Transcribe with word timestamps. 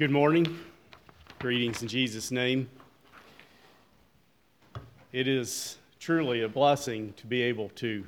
Good 0.00 0.10
morning. 0.10 0.58
Greetings 1.40 1.82
in 1.82 1.88
Jesus' 1.88 2.30
name. 2.30 2.70
It 5.12 5.28
is 5.28 5.76
truly 5.98 6.40
a 6.40 6.48
blessing 6.48 7.12
to 7.18 7.26
be 7.26 7.42
able 7.42 7.68
to 7.74 8.06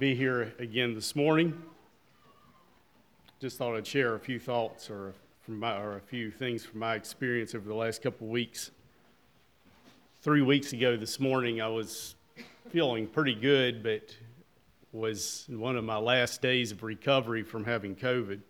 be 0.00 0.16
here 0.16 0.52
again 0.58 0.92
this 0.92 1.14
morning. 1.14 1.62
Just 3.38 3.58
thought 3.58 3.76
I'd 3.76 3.86
share 3.86 4.16
a 4.16 4.18
few 4.18 4.40
thoughts 4.40 4.90
or, 4.90 5.14
my, 5.46 5.78
or 5.78 5.98
a 5.98 6.00
few 6.00 6.32
things 6.32 6.64
from 6.64 6.80
my 6.80 6.96
experience 6.96 7.54
over 7.54 7.68
the 7.68 7.76
last 7.76 8.02
couple 8.02 8.26
of 8.26 8.32
weeks. 8.32 8.72
Three 10.20 10.42
weeks 10.42 10.72
ago 10.72 10.96
this 10.96 11.20
morning, 11.20 11.60
I 11.60 11.68
was 11.68 12.16
feeling 12.70 13.06
pretty 13.06 13.36
good, 13.36 13.84
but 13.84 14.16
was 14.90 15.46
one 15.48 15.76
of 15.76 15.84
my 15.84 15.98
last 15.98 16.42
days 16.42 16.72
of 16.72 16.82
recovery 16.82 17.44
from 17.44 17.66
having 17.66 17.94
COVID. 17.94 18.40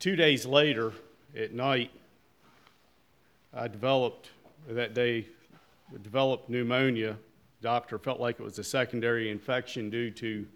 Two 0.00 0.16
days 0.16 0.46
later, 0.46 0.94
at 1.36 1.52
night, 1.52 1.90
I 3.52 3.68
developed 3.68 4.30
that 4.66 4.94
day 4.94 5.26
developed 6.02 6.48
pneumonia. 6.48 7.18
Doctor 7.60 7.98
felt 7.98 8.18
like 8.18 8.40
it 8.40 8.42
was 8.42 8.58
a 8.58 8.64
secondary 8.64 9.30
infection 9.30 9.90
due 9.90 10.10
to 10.12 10.46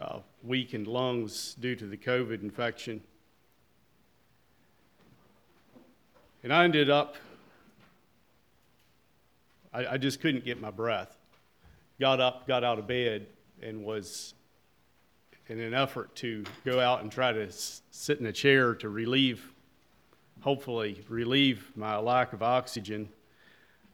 uh, 0.00 0.18
weakened 0.42 0.88
lungs 0.88 1.54
due 1.60 1.76
to 1.76 1.86
the 1.86 1.96
COVID 1.96 2.42
infection. 2.42 3.00
And 6.42 6.52
I 6.52 6.64
ended 6.64 6.90
up, 6.90 7.14
I, 9.72 9.86
I 9.86 9.96
just 9.96 10.20
couldn't 10.20 10.44
get 10.44 10.60
my 10.60 10.72
breath. 10.72 11.16
Got 12.00 12.20
up, 12.20 12.48
got 12.48 12.64
out 12.64 12.80
of 12.80 12.88
bed, 12.88 13.28
and 13.62 13.84
was 13.84 14.34
in 15.48 15.60
an 15.60 15.74
effort 15.74 16.14
to 16.16 16.44
go 16.64 16.80
out 16.80 17.02
and 17.02 17.10
try 17.10 17.32
to 17.32 17.50
sit 17.50 18.18
in 18.18 18.26
a 18.26 18.32
chair 18.32 18.74
to 18.74 18.88
relieve, 18.88 19.52
hopefully, 20.40 21.04
relieve 21.08 21.70
my 21.76 21.96
lack 21.96 22.32
of 22.32 22.42
oxygen, 22.42 23.08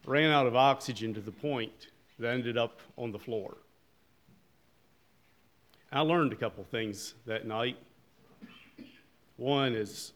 ran 0.07 0.31
out 0.31 0.47
of 0.47 0.57
oxygen 0.57 1.13
to 1.15 1.21
the 1.21 1.33
point 1.33 1.89
that 2.19 2.31
I 2.31 2.35
ended 2.35 2.57
up 2.57 2.81
on 2.97 3.13
the 3.13 3.19
floor. 3.19 3.57
I 5.91 6.01
learned 6.01 6.33
a 6.33 6.37
couple 6.37 6.65
things 6.65 7.15
that 7.27 7.47
night. 7.47 7.77
One 9.37 9.75
is 9.75 10.13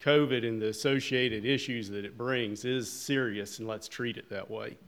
COVID 0.00 0.46
and 0.46 0.60
the 0.60 0.68
associated 0.68 1.44
issues 1.44 1.90
that 1.90 2.04
it 2.04 2.16
brings 2.16 2.64
is 2.64 2.90
serious, 2.90 3.58
and 3.58 3.68
let's 3.68 3.86
treat 3.86 4.16
it 4.16 4.30
that 4.30 4.50
way. 4.50 4.78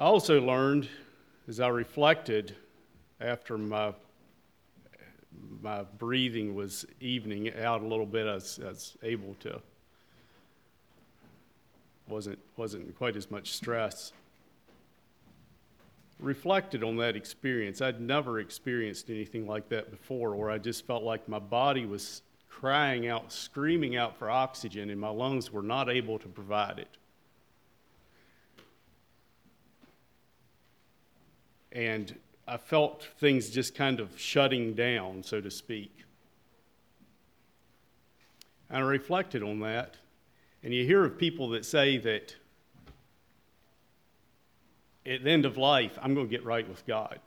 I 0.00 0.04
also 0.04 0.40
learned 0.40 0.88
as 1.46 1.60
I 1.60 1.68
reflected 1.68 2.56
after 3.20 3.58
my 3.58 3.92
my 5.60 5.82
breathing 5.98 6.54
was 6.54 6.86
evening 7.00 7.52
out 7.54 7.82
a 7.82 7.86
little 7.86 8.06
bit, 8.06 8.26
I 8.26 8.34
was, 8.34 8.58
I 8.64 8.68
was 8.68 8.96
able 9.02 9.34
to 9.40 9.60
wasn't 12.08 12.38
wasn't 12.56 12.96
quite 12.96 13.14
as 13.14 13.30
much 13.30 13.52
stress. 13.52 14.14
Reflected 16.18 16.82
on 16.82 16.96
that 16.96 17.14
experience. 17.14 17.82
I'd 17.82 18.00
never 18.00 18.40
experienced 18.40 19.10
anything 19.10 19.46
like 19.46 19.68
that 19.68 19.90
before, 19.90 20.34
where 20.34 20.50
I 20.50 20.56
just 20.56 20.86
felt 20.86 21.02
like 21.02 21.28
my 21.28 21.38
body 21.38 21.84
was 21.84 22.22
crying 22.48 23.06
out, 23.06 23.30
screaming 23.32 23.96
out 23.96 24.16
for 24.16 24.30
oxygen, 24.30 24.88
and 24.88 24.98
my 24.98 25.10
lungs 25.10 25.52
were 25.52 25.62
not 25.62 25.90
able 25.90 26.18
to 26.20 26.28
provide 26.28 26.78
it. 26.78 26.96
And 31.72 32.14
I 32.46 32.56
felt 32.56 33.08
things 33.18 33.50
just 33.50 33.74
kind 33.74 34.00
of 34.00 34.18
shutting 34.18 34.74
down, 34.74 35.22
so 35.22 35.40
to 35.40 35.50
speak. 35.50 36.04
And 38.68 38.78
I 38.78 38.80
reflected 38.80 39.42
on 39.42 39.60
that, 39.60 39.96
and 40.62 40.74
you 40.74 40.84
hear 40.84 41.04
of 41.04 41.18
people 41.18 41.50
that 41.50 41.64
say 41.64 41.96
that 41.98 42.34
at 45.06 45.24
the 45.24 45.30
end 45.30 45.44
of 45.44 45.56
life, 45.56 45.98
I'm 46.02 46.14
going 46.14 46.26
to 46.26 46.30
get 46.30 46.44
right 46.44 46.68
with 46.68 46.86
God. 46.86 47.18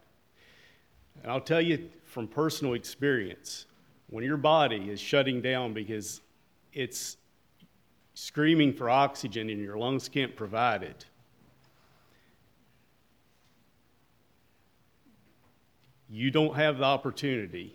And 1.21 1.31
I'll 1.31 1.41
tell 1.41 1.61
you 1.61 1.89
from 2.05 2.27
personal 2.27 2.73
experience, 2.73 3.65
when 4.09 4.23
your 4.23 4.37
body 4.37 4.89
is 4.89 4.99
shutting 4.99 5.41
down 5.41 5.73
because 5.73 6.21
it's 6.73 7.17
screaming 8.13 8.73
for 8.73 8.89
oxygen 8.89 9.49
and 9.49 9.59
your 9.59 9.77
lungs 9.77 10.07
can't 10.07 10.35
provide 10.35 10.83
it, 10.83 11.05
you 16.13 16.29
don't 16.29 16.55
have 16.55 16.77
the 16.77 16.83
opportunity 16.83 17.73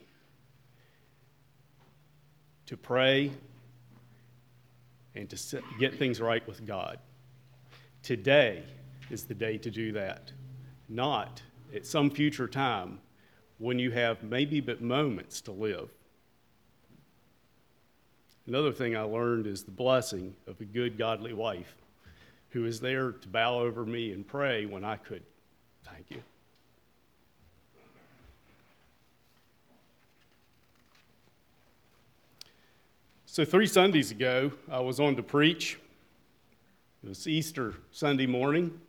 to 2.67 2.77
pray 2.77 3.33
and 5.17 5.29
to 5.29 5.61
get 5.81 5.99
things 5.99 6.21
right 6.21 6.47
with 6.47 6.65
God. 6.65 7.01
Today 8.05 8.63
is 9.11 9.25
the 9.25 9.35
day 9.35 9.59
to 9.59 9.73
do 9.73 9.91
that, 9.91 10.31
not 10.89 11.43
at 11.75 11.85
some 11.85 12.11
future 12.11 12.47
time 12.47 13.01
when 13.59 13.77
you 13.81 13.91
have 13.91 14.23
maybe 14.23 14.61
but 14.61 14.81
moments 14.81 15.41
to 15.41 15.51
live. 15.51 15.89
Another 18.47 18.71
thing 18.71 18.97
I 18.97 19.03
learned 19.03 19.49
is 19.49 19.65
the 19.65 19.73
blessing 19.73 20.37
of 20.47 20.61
a 20.61 20.65
good, 20.65 20.97
godly 20.97 21.33
wife 21.33 21.75
who 22.51 22.67
is 22.67 22.79
there 22.79 23.11
to 23.11 23.29
bow 23.29 23.59
over 23.59 23.85
me 23.85 24.13
and 24.13 24.25
pray 24.25 24.65
when 24.65 24.85
I 24.85 24.95
could. 24.95 25.25
Thank 25.83 26.13
you. 26.13 26.23
So, 33.39 33.45
three 33.45 33.69
Sundays 33.69 34.11
ago, 34.11 34.51
I 34.69 34.81
was 34.81 34.99
on 34.99 35.15
to 35.15 35.23
preach. 35.23 35.79
It 37.05 37.09
was 37.09 37.29
Easter 37.29 37.75
Sunday 37.93 38.27
morning. 38.27 38.81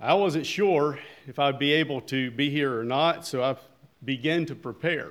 I 0.00 0.14
wasn't 0.14 0.46
sure 0.46 0.98
if 1.26 1.38
I'd 1.38 1.58
be 1.58 1.72
able 1.72 2.00
to 2.00 2.30
be 2.30 2.48
here 2.48 2.80
or 2.80 2.82
not, 2.82 3.26
so 3.26 3.42
I 3.42 3.56
began 4.06 4.46
to 4.46 4.54
prepare. 4.54 5.10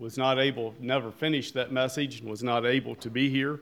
Was 0.00 0.18
not 0.18 0.40
able, 0.40 0.74
never 0.80 1.12
finished 1.12 1.54
that 1.54 1.70
message, 1.70 2.18
and 2.18 2.28
was 2.28 2.42
not 2.42 2.66
able 2.66 2.96
to 2.96 3.08
be 3.08 3.30
here. 3.30 3.60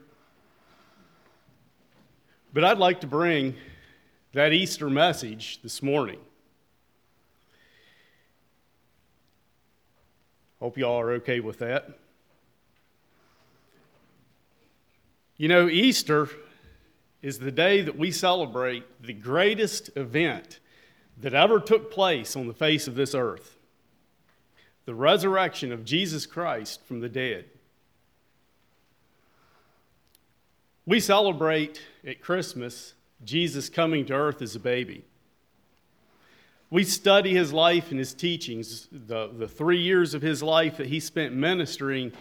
But 2.55 2.65
I'd 2.65 2.79
like 2.79 3.03
to 3.03 3.07
bring 3.07 3.57
that 4.33 4.55
Easter 4.55 4.89
message 4.89 5.61
this 5.63 5.83
morning. 5.83 6.21
Hope 10.61 10.79
y'all 10.79 10.99
are 10.99 11.11
okay 11.13 11.41
with 11.41 11.59
that. 11.59 11.99
You 15.41 15.49
know, 15.49 15.71
Easter 15.71 16.29
is 17.23 17.39
the 17.39 17.51
day 17.51 17.81
that 17.81 17.97
we 17.97 18.11
celebrate 18.11 18.85
the 19.03 19.15
greatest 19.15 19.89
event 19.97 20.61
that 21.17 21.33
ever 21.33 21.59
took 21.59 21.91
place 21.91 22.37
on 22.37 22.47
the 22.47 22.53
face 22.53 22.87
of 22.87 22.95
this 22.95 23.15
earth 23.15 23.57
the 24.85 24.95
resurrection 24.95 25.73
of 25.73 25.87
Jesus 25.87 26.27
Christ 26.27 26.85
from 26.85 27.01
the 27.01 27.09
dead. 27.09 27.47
We 30.85 31.01
celebrate 31.01 31.81
at 32.07 32.21
Christmas 32.21 32.93
Jesus 33.25 33.71
coming 33.71 34.05
to 34.07 34.13
earth 34.13 34.43
as 34.43 34.55
a 34.55 34.61
baby. 34.61 35.07
We 36.69 36.85
study 36.85 37.33
his 37.33 37.51
life 37.51 37.91
and 37.91 37.99
his 37.99 38.13
teachings, 38.13 38.89
the, 38.93 39.31
the 39.33 39.49
three 39.49 39.81
years 39.81 40.13
of 40.13 40.21
his 40.21 40.43
life 40.43 40.77
that 40.77 40.89
he 40.89 41.01
spent 41.01 41.33
ministering 41.33 42.13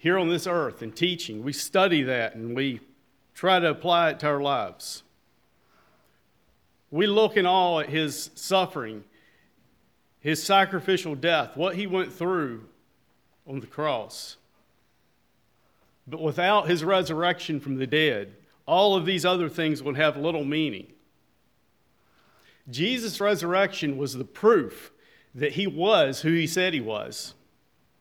here 0.00 0.18
on 0.18 0.30
this 0.30 0.46
earth 0.46 0.80
and 0.80 0.96
teaching. 0.96 1.44
We 1.44 1.52
study 1.52 2.02
that 2.04 2.34
and 2.34 2.56
we 2.56 2.80
try 3.34 3.60
to 3.60 3.68
apply 3.68 4.08
it 4.10 4.20
to 4.20 4.28
our 4.28 4.40
lives. 4.40 5.02
We 6.90 7.06
look 7.06 7.36
in 7.36 7.44
awe 7.44 7.80
at 7.80 7.90
his 7.90 8.30
suffering, 8.34 9.04
his 10.18 10.42
sacrificial 10.42 11.14
death, 11.14 11.54
what 11.54 11.76
he 11.76 11.86
went 11.86 12.14
through 12.14 12.64
on 13.46 13.60
the 13.60 13.66
cross. 13.66 14.38
But 16.06 16.22
without 16.22 16.66
his 16.66 16.82
resurrection 16.82 17.60
from 17.60 17.76
the 17.76 17.86
dead, 17.86 18.34
all 18.64 18.96
of 18.96 19.04
these 19.04 19.26
other 19.26 19.50
things 19.50 19.82
would 19.82 19.98
have 19.98 20.16
little 20.16 20.44
meaning. 20.44 20.86
Jesus' 22.70 23.20
resurrection 23.20 23.98
was 23.98 24.14
the 24.14 24.24
proof 24.24 24.92
that 25.34 25.52
he 25.52 25.66
was 25.66 26.22
who 26.22 26.32
he 26.32 26.46
said 26.46 26.72
he 26.72 26.80
was. 26.80 27.34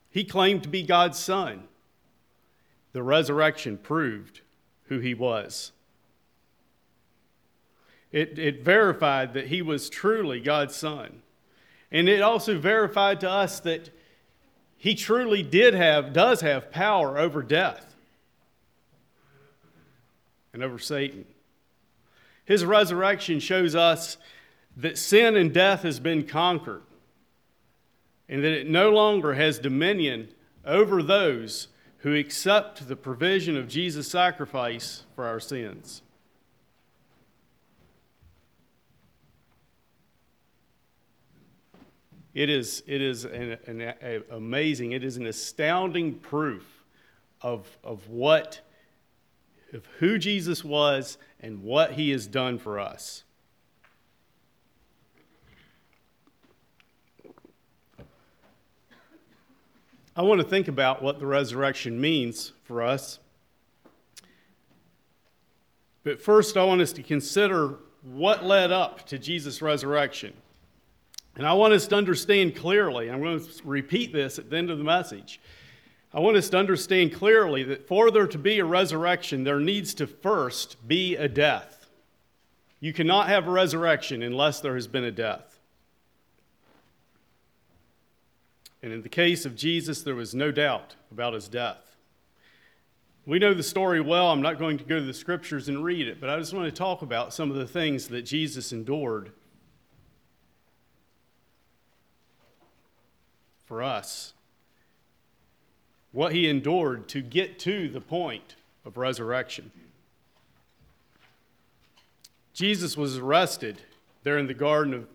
He 0.10 0.24
claimed 0.24 0.64
to 0.64 0.70
be 0.70 0.82
God's 0.82 1.20
son. 1.20 1.66
The 2.94 3.04
resurrection 3.04 3.78
proved 3.78 4.42
who 4.86 5.00
he 5.00 5.14
was. 5.14 5.72
It, 8.12 8.40
it 8.40 8.64
verified 8.64 9.34
that 9.34 9.48
he 9.48 9.62
was 9.62 9.90
truly 9.90 10.40
God's 10.40 10.76
son. 10.76 11.22
And 11.92 12.10
it 12.10 12.22
also 12.22 12.58
verified 12.58 13.20
to 13.22 13.30
us 13.30 13.60
that 13.62 13.90
he 14.78 14.96
truly 14.96 15.44
did 15.44 15.74
have, 15.74 16.14
does 16.14 16.42
have 16.42 16.72
power 16.72 17.18
over 17.18 17.44
death 17.44 17.96
and 20.54 20.64
over 20.64 20.80
Satan. 20.80 21.26
His 22.46 22.66
resurrection 22.66 23.40
shows 23.40 23.76
us 23.76 24.18
that 24.78 24.98
sin 24.98 25.36
and 25.36 25.54
death 25.54 25.84
has 25.84 26.00
been 26.00 26.26
conquered, 26.26 26.82
and 28.28 28.44
that 28.44 28.54
it 28.54 28.68
no 28.68 28.90
longer 28.90 29.34
has 29.34 29.60
dominion 29.60 30.30
over 30.66 31.04
those 31.04 31.68
who 32.00 32.16
accept 32.16 32.88
the 32.88 32.96
provision 32.96 33.58
of 33.58 33.68
Jesus' 33.68 34.10
sacrifice 34.10 35.04
for 35.16 35.26
our 35.26 35.40
sins. 35.40 36.02
It 42.34 42.50
is, 42.50 42.84
it 42.88 43.02
is 43.02 43.26
an, 43.26 43.58
an, 43.68 43.82
an 43.82 44.24
amazing, 44.32 44.94
it 44.94 45.04
is 45.04 45.18
an 45.18 45.26
astounding 45.26 46.16
proof 46.16 46.86
of, 47.42 47.68
of 47.84 48.08
what, 48.08 48.62
of 49.74 49.86
who 49.98 50.18
Jesus 50.18 50.64
was 50.64 51.18
and 51.42 51.64
what 51.64 51.94
he 51.94 52.12
has 52.12 52.28
done 52.28 52.58
for 52.60 52.80
us. 52.80 53.24
I 60.20 60.22
want 60.22 60.42
to 60.42 60.46
think 60.46 60.68
about 60.68 61.02
what 61.02 61.18
the 61.20 61.26
resurrection 61.26 62.02
means 62.02 62.52
for 62.66 62.84
us. 62.84 63.20
But 66.04 66.22
first, 66.22 66.58
I 66.58 66.66
want 66.66 66.82
us 66.82 66.92
to 66.92 67.04
consider 67.04 67.78
what 68.04 68.44
led 68.44 68.70
up 68.70 69.06
to 69.08 69.18
Jesus' 69.18 69.62
resurrection. 69.62 70.34
And 71.38 71.48
I 71.48 71.54
want 71.54 71.72
us 71.72 71.88
to 71.88 71.96
understand 71.96 72.54
clearly, 72.54 73.10
I'm 73.10 73.22
going 73.22 73.40
to 73.40 73.50
repeat 73.64 74.12
this 74.12 74.38
at 74.38 74.50
the 74.50 74.58
end 74.58 74.70
of 74.70 74.78
the 74.78 74.84
message. 74.84 75.40
I 76.14 76.20
want 76.20 76.36
us 76.36 76.50
to 76.50 76.58
understand 76.58 77.14
clearly 77.14 77.64
that 77.64 77.88
for 77.88 78.12
there 78.12 78.28
to 78.28 78.38
be 78.38 78.60
a 78.60 78.66
resurrection, 78.66 79.46
there 79.46 79.62
needs 79.62 79.94
to 79.94 80.06
first 80.06 80.86
be 80.86 81.16
a 81.16 81.30
death. 81.30 81.90
You 82.82 82.92
cannot 82.92 83.30
have 83.30 83.48
a 83.48 83.52
resurrection 83.52 84.22
unless 84.22 84.60
there 84.60 84.76
has 84.76 84.86
been 84.86 85.06
a 85.06 85.12
death. 85.12 85.49
And 88.82 88.94
in 88.94 89.02
the 89.02 89.10
case 89.10 89.46
of 89.46 89.56
Jesus, 89.56 90.02
there 90.04 90.16
was 90.16 90.34
no 90.34 90.52
doubt 90.52 90.96
about 91.12 91.34
his 91.34 91.48
death. 91.48 91.96
We 93.26 93.38
know 93.38 93.54
the 93.54 93.64
story 93.64 94.02
well. 94.02 94.32
I'm 94.32 94.42
not 94.42 94.58
going 94.58 94.78
to 94.78 94.84
go 94.84 95.00
to 95.00 95.06
the 95.06 95.14
scriptures 95.14 95.68
and 95.68 95.84
read 95.84 96.08
it, 96.08 96.20
but 96.20 96.30
I 96.30 96.40
just 96.40 96.54
want 96.54 96.66
to 96.66 96.72
talk 96.72 97.02
about 97.02 97.34
some 97.34 97.52
of 97.52 97.58
the 97.58 97.68
things 97.68 98.08
that 98.08 98.24
Jesus 98.24 98.72
endured 98.72 99.32
for 103.66 103.84
us. 103.84 104.34
What 106.12 106.34
he 106.34 106.50
endured 106.50 107.08
to 107.10 107.22
get 107.22 107.60
to 107.60 107.88
the 107.88 108.02
point 108.02 108.56
of 108.84 108.98
resurrection. 108.98 109.72
Jesus 112.54 112.98
was 112.98 113.18
arrested 113.18 113.84
there 114.24 114.40
in 114.40 114.48
the 114.48 114.56
Garden 114.56 114.94
of, 114.94 115.08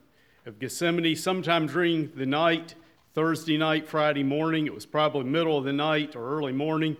of 0.46 0.60
Gethsemane 0.60 1.16
sometime 1.16 1.66
during 1.66 2.12
the 2.14 2.26
night, 2.26 2.76
Thursday 3.14 3.56
night, 3.56 3.88
Friday 3.88 4.22
morning. 4.22 4.66
It 4.66 4.74
was 4.74 4.86
probably 4.86 5.24
middle 5.24 5.56
of 5.56 5.64
the 5.64 5.72
night 5.72 6.14
or 6.14 6.36
early 6.36 6.52
morning. 6.52 6.96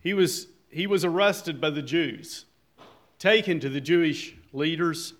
He 0.00 0.12
was, 0.12 0.48
he 0.68 0.86
was 0.86 1.04
arrested 1.04 1.60
by 1.60 1.70
the 1.70 1.82
Jews, 1.82 2.44
taken 3.18 3.60
to 3.60 3.68
the 3.68 3.80
Jewish 3.80 4.34
leaders, 4.52 5.14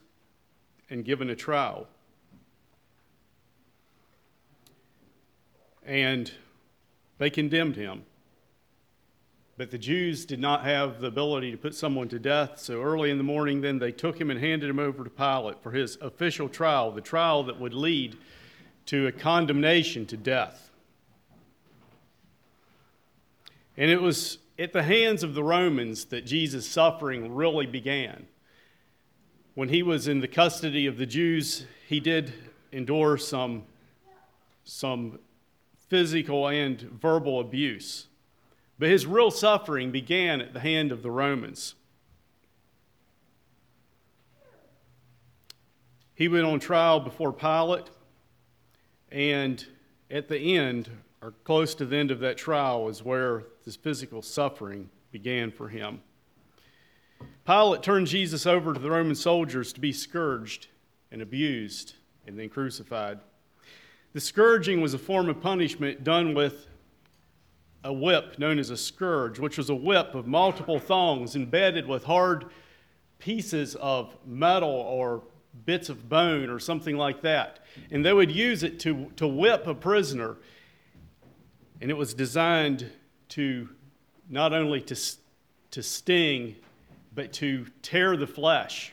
and 0.91 1.05
given 1.05 1.31
a 1.31 1.37
trial. 1.37 1.89
and 5.85 6.33
they 7.19 7.31
condemned 7.31 7.77
him. 7.77 8.05
But 9.57 9.71
the 9.71 9.79
Jews 9.79 10.25
did 10.25 10.41
not 10.41 10.65
have 10.65 11.01
the 11.01 11.07
ability 11.07 11.53
to 11.53 11.57
put 11.57 11.75
someone 11.75 12.09
to 12.09 12.19
death, 12.19 12.59
so 12.59 12.83
early 12.83 13.11
in 13.11 13.19
the 13.19 13.25
morning, 13.25 13.61
then 13.61 13.79
they 13.79 13.93
took 13.93 14.21
him 14.21 14.31
and 14.31 14.41
handed 14.41 14.69
him 14.69 14.81
over 14.81 15.05
to 15.05 15.11
Pilate 15.11 15.63
for 15.63 15.71
his 15.71 15.97
official 16.01 16.49
trial, 16.49 16.91
the 16.91 17.01
trial 17.01 17.45
that 17.45 17.61
would 17.61 17.75
lead 17.75 18.17
to 18.87 19.07
a 19.07 19.13
condemnation 19.13 20.07
to 20.07 20.17
death. 20.17 20.71
And 23.77 23.91
it 23.91 24.01
was 24.01 24.39
at 24.59 24.73
the 24.73 24.83
hands 24.83 25.23
of 25.23 25.35
the 25.35 25.43
Romans 25.43 26.07
that 26.07 26.27
Jesus' 26.27 26.67
suffering 26.67 27.35
really 27.35 27.67
began. 27.67 28.27
When 29.55 29.69
he 29.69 29.83
was 29.83 30.07
in 30.09 30.21
the 30.21 30.29
custody 30.29 30.87
of 30.87 30.97
the 30.97 31.07
Jews, 31.07 31.67
he 31.89 32.01
did 32.01 32.33
endure 32.73 33.17
some, 33.17 33.65
some 34.65 35.19
physical 35.89 36.49
and 36.49 36.81
verbal 36.81 37.41
abuse. 37.41 38.07
But 38.79 38.89
his 38.89 39.07
real 39.07 39.31
suffering 39.31 39.93
began 39.93 40.41
at 40.41 40.53
the 40.53 40.61
hand 40.61 40.91
of 40.91 41.03
the 41.03 41.11
Romans. 41.11 41.75
He 46.15 46.29
went 46.29 46.47
on 46.47 46.61
trial 46.61 47.01
before 47.01 47.33
Pilate, 47.33 47.91
and 49.15 49.65
at 50.11 50.29
the 50.29 50.57
end, 50.57 50.91
or 51.23 51.31
close 51.45 51.75
to 51.77 51.87
the 51.87 51.97
end 51.97 52.11
of 52.11 52.19
that 52.19 52.37
trial, 52.37 52.89
is 52.89 53.03
where 53.03 53.45
this 53.65 53.77
physical 53.77 54.21
suffering 54.21 54.91
began 55.13 55.53
for 55.53 55.69
him. 55.69 56.01
Pilate 57.47 57.83
turned 57.83 58.09
Jesus 58.09 58.45
over 58.45 58.75
to 58.75 58.81
the 58.81 58.91
Roman 58.91 59.15
soldiers 59.15 59.73
to 59.73 59.81
be 59.81 59.93
scourged 59.93 60.67
and 61.13 61.23
abused 61.23 61.95
and 62.27 62.37
then 62.37 62.49
crucified. 62.49 63.21
The 64.15 64.21
scourging 64.21 64.81
was 64.81 64.95
a 64.95 64.99
form 64.99 65.29
of 65.29 65.41
punishment 65.41 66.03
done 66.03 66.35
with 66.35 66.67
a 67.85 67.93
whip 67.93 68.39
known 68.39 68.59
as 68.59 68.71
a 68.71 68.77
scourge, 68.77 69.39
which 69.39 69.57
was 69.57 69.71
a 69.71 69.75
whip 69.75 70.15
of 70.17 70.27
multiple 70.27 70.81
thongs 70.81 71.37
embedded 71.37 71.87
with 71.87 72.03
hard 72.03 72.47
pieces 73.21 73.77
of 73.77 74.17
metal 74.27 74.71
or 74.71 75.23
bits 75.65 75.89
of 75.89 76.09
bone 76.09 76.51
or 76.51 76.59
something 76.59 76.97
like 76.97 77.23
that. 77.23 77.61
And 77.91 78.05
they 78.05 78.13
would 78.13 78.31
use 78.31 78.63
it 78.63 78.81
to, 78.81 79.11
to 79.17 79.27
whip 79.27 79.67
a 79.67 79.75
prisoner. 79.75 80.37
And 81.81 81.91
it 81.91 81.95
was 81.95 82.15
designed 82.15 82.91
to 83.31 83.69
not 84.29 84.53
only 84.53 84.81
to, 84.83 84.97
to 85.73 85.83
sting, 85.83 86.57
but 87.15 87.33
to 87.35 87.67
tear 87.83 88.17
the 88.17 88.27
flesh. 88.27 88.93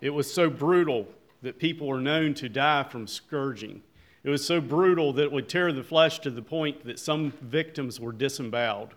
It 0.00 0.10
was 0.10 0.32
so 0.32 0.50
brutal 0.50 1.08
that 1.42 1.58
people 1.58 1.86
were 1.86 2.00
known 2.00 2.34
to 2.34 2.48
die 2.48 2.82
from 2.84 3.06
scourging. 3.06 3.82
It 4.22 4.30
was 4.30 4.44
so 4.44 4.60
brutal 4.60 5.12
that 5.14 5.24
it 5.24 5.32
would 5.32 5.48
tear 5.48 5.72
the 5.72 5.82
flesh 5.82 6.18
to 6.20 6.30
the 6.30 6.42
point 6.42 6.84
that 6.86 6.98
some 6.98 7.30
victims 7.42 8.00
were 8.00 8.12
disemboweled. 8.12 8.94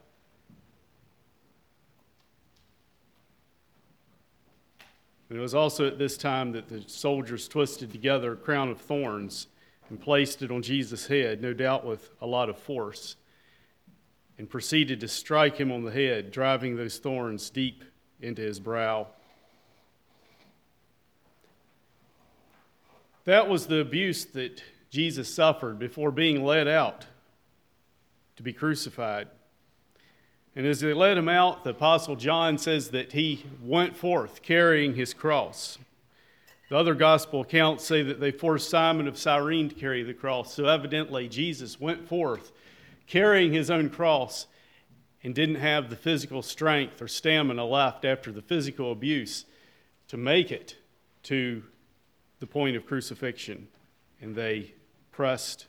It 5.30 5.40
was 5.40 5.54
also 5.54 5.86
at 5.88 5.98
this 5.98 6.18
time 6.18 6.54
that 6.54 6.70
the 6.70 6.84
soldiers 6.88 7.48
twisted 7.48 7.92
together 7.92 8.34
a 8.34 8.38
crown 8.38 8.70
of 8.70 8.80
thorns 8.80 9.48
and 9.90 10.00
placed 10.00 10.42
it 10.42 10.52
on 10.52 10.62
Jesus' 10.62 11.08
head, 11.08 11.42
no 11.42 11.54
doubt 11.54 11.86
with 11.86 12.10
a 12.22 12.28
lot 12.28 12.50
of 12.50 12.58
force, 12.58 13.18
and 14.38 14.50
proceeded 14.50 15.00
to 15.02 15.08
strike 15.08 15.58
him 15.58 15.72
on 15.72 15.84
the 15.84 15.92
head, 15.92 16.32
driving 16.32 16.76
those 16.76 16.98
thorns 16.98 17.50
deep 17.50 17.84
into 18.22 18.42
his 18.42 18.60
brow. 18.60 19.08
That 23.26 23.50
was 23.50 23.68
the 23.68 23.80
abuse 23.80 24.24
that 24.26 24.64
Jesus 24.90 25.34
suffered 25.34 25.78
before 25.78 26.12
being 26.12 26.46
led 26.46 26.68
out 26.68 27.06
to 28.38 28.44
be 28.44 28.54
crucified. 28.54 29.28
And 30.58 30.66
as 30.66 30.80
they 30.80 30.92
led 30.92 31.20
him 31.20 31.30
out, 31.30 31.64
the 31.64 31.70
Apostle 31.70 32.16
John 32.16 32.58
says 32.58 32.90
that 32.90 33.12
he 33.12 33.46
went 33.62 33.96
forth 33.96 34.42
carrying 34.42 34.96
his 34.96 35.14
cross. 35.14 35.78
The 36.70 36.78
other 36.78 36.96
gospel 36.96 37.42
accounts 37.42 37.86
say 37.86 38.02
that 38.02 38.20
they 38.20 38.32
forced 38.32 38.68
Simon 38.68 39.08
of 39.08 39.20
Cyrene 39.20 39.70
to 39.70 39.76
carry 39.76 40.02
the 40.02 40.16
cross. 40.16 40.56
So 40.56 40.66
evidently, 40.66 41.28
Jesus 41.28 41.80
went 41.80 42.10
forth 42.10 42.52
carrying 43.06 43.54
his 43.54 43.70
own 43.70 43.92
cross 43.92 44.48
and 45.24 45.36
didn't 45.36 45.58
have 45.58 45.92
the 45.92 45.96
physical 45.96 46.42
strength 46.42 47.04
or 47.04 47.08
stamina 47.08 47.64
left 47.64 48.04
after 48.04 48.32
the 48.32 48.42
physical 48.42 48.92
abuse 48.92 49.46
to 50.08 50.18
make 50.18 50.52
it 50.52 50.76
to 51.22 51.62
the 52.40 52.48
point 52.48 52.76
of 52.76 52.88
crucifixion, 52.88 53.68
and 54.22 54.36
they 54.36 54.74
pressed 55.12 55.68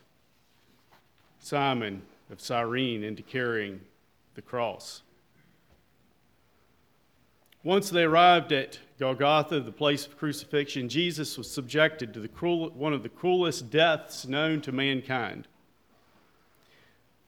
Simon 1.37 2.01
of 2.31 2.41
Cyrene 2.41 3.03
into 3.03 3.21
carrying 3.21 3.81
the 4.39 4.43
cross. 4.43 5.01
Once 7.61 7.89
they 7.89 8.03
arrived 8.03 8.53
at 8.53 8.79
Golgotha, 8.97 9.59
the 9.59 9.69
place 9.69 10.07
of 10.07 10.17
crucifixion, 10.17 10.87
Jesus 10.87 11.37
was 11.37 11.51
subjected 11.51 12.13
to 12.13 12.21
the 12.21 12.29
cruel, 12.29 12.69
one 12.69 12.93
of 12.93 13.03
the 13.03 13.09
cruelest 13.09 13.69
deaths 13.69 14.25
known 14.25 14.61
to 14.61 14.71
mankind. 14.71 15.49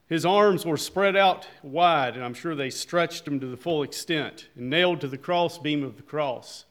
His 0.08 0.26
arms 0.26 0.66
were 0.66 0.78
spread 0.78 1.18
out 1.18 1.50
wide, 1.62 2.16
and 2.16 2.24
I'm 2.24 2.34
sure 2.34 2.56
they 2.56 2.70
stretched 2.70 3.28
him 3.28 3.42
to 3.42 3.48
the 3.48 3.58
full 3.58 3.84
extent, 3.84 4.48
and 4.56 4.70
nailed 4.70 5.02
to 5.02 5.10
the 5.10 5.18
crossbeam 5.18 5.84
of 5.84 5.98
the 5.98 6.04
cross. 6.04 6.64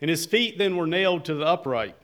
And 0.00 0.08
his 0.08 0.24
feet 0.24 0.56
then 0.56 0.74
were 0.74 0.86
nailed 0.86 1.26
to 1.26 1.34
the 1.34 1.44
upright. 1.44 1.96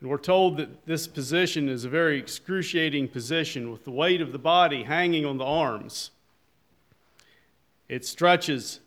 And 0.00 0.10
we're 0.10 0.18
told 0.18 0.58
that 0.58 0.86
this 0.86 1.06
position 1.06 1.68
is 1.68 1.84
a 1.84 1.88
very 1.88 2.18
excruciating 2.18 3.08
position 3.08 3.70
with 3.70 3.84
the 3.84 3.90
weight 3.90 4.20
of 4.20 4.32
the 4.32 4.38
body 4.38 4.82
hanging 4.82 5.24
on 5.24 5.38
the 5.38 5.44
arms. 5.44 6.10
It 7.88 8.04
stretches 8.04 8.80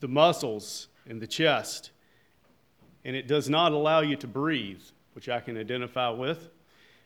the 0.00 0.08
muscles 0.08 0.88
in 1.06 1.18
the 1.18 1.26
chest, 1.26 1.90
and 3.04 3.14
it 3.14 3.28
does 3.28 3.48
not 3.48 3.72
allow 3.72 4.00
you 4.00 4.16
to 4.16 4.26
breathe, 4.26 4.82
which 5.12 5.28
I 5.28 5.40
can 5.40 5.56
identify 5.56 6.08
with. 6.08 6.48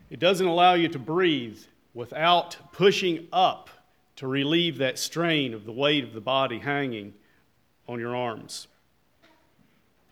It 0.09 0.18
doesn't 0.21 0.47
allow 0.47 0.75
you 0.75 0.88
to 0.88 0.99
breathe 0.99 1.59
without 1.92 2.57
pushing 2.73 3.28
up 3.33 3.68
to 4.16 4.26
relieve 4.26 4.78
that 4.78 4.99
strain 4.99 5.52
of 5.52 5.64
the 5.64 5.73
weight 5.73 6.04
of 6.04 6.12
the 6.12 6.21
body 6.21 6.59
hanging 6.59 7.14
on 7.87 8.00
your 8.00 8.16
arms. 8.16 8.66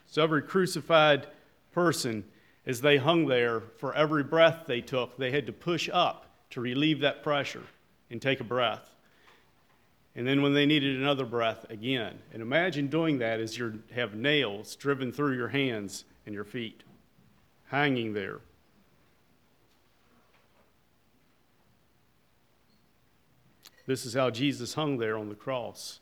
So 0.07 0.23
every 0.23 0.43
crucified 0.43 1.27
person, 1.73 2.25
as 2.67 2.81
they 2.81 2.97
hung 2.97 3.27
there, 3.27 3.61
for 3.79 3.95
every 3.95 4.25
breath 4.25 4.65
they 4.67 4.81
took, 4.81 5.17
they 5.17 5.31
had 5.31 5.47
to 5.47 5.53
push 5.53 5.89
up 5.93 6.27
to 6.51 6.61
relieve 6.61 7.01
that 7.01 7.23
pressure 7.23 7.63
and 8.11 8.21
take 8.21 8.41
a 8.41 8.45
breath. 8.45 8.91
And 10.17 10.27
then 10.27 10.43
when 10.43 10.55
they 10.55 10.67
needed 10.67 10.97
another 10.97 11.27
breath, 11.27 11.67
again. 11.71 12.19
And 12.33 12.43
imagine 12.43 12.89
doing 12.89 13.19
that 13.19 13.39
as 13.39 13.57
you 13.57 13.83
have 13.95 14.15
nails 14.15 14.75
driven 14.75 15.13
through 15.13 15.37
your 15.37 15.49
hands 15.49 16.05
and 16.25 16.35
your 16.35 16.45
feet, 16.45 16.83
hanging 17.69 18.15
there. 18.15 18.41
This 23.87 24.05
is 24.05 24.15
how 24.15 24.31
Jesus 24.31 24.75
hung 24.75 24.99
there 24.99 25.17
on 25.17 25.29
the 25.29 25.35
cross 25.37 26.01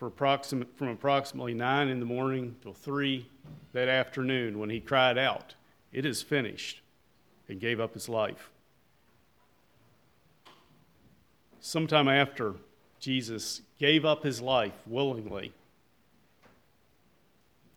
approximate, 0.00 0.76
from 0.76 0.88
approximately 0.88 1.54
9 1.54 1.88
in 1.88 2.00
the 2.00 2.06
morning 2.06 2.56
till 2.62 2.74
3 2.74 3.28
that 3.72 3.88
afternoon 3.88 4.58
when 4.58 4.70
he 4.70 4.80
cried 4.80 5.18
out, 5.18 5.54
It 5.92 6.04
is 6.04 6.22
finished, 6.22 6.80
and 7.48 7.60
gave 7.60 7.80
up 7.80 7.94
his 7.94 8.08
life. 8.08 8.50
Sometime 11.60 12.08
after 12.08 12.54
Jesus 12.98 13.62
gave 13.78 14.04
up 14.04 14.22
his 14.22 14.40
life 14.40 14.74
willingly, 14.86 15.52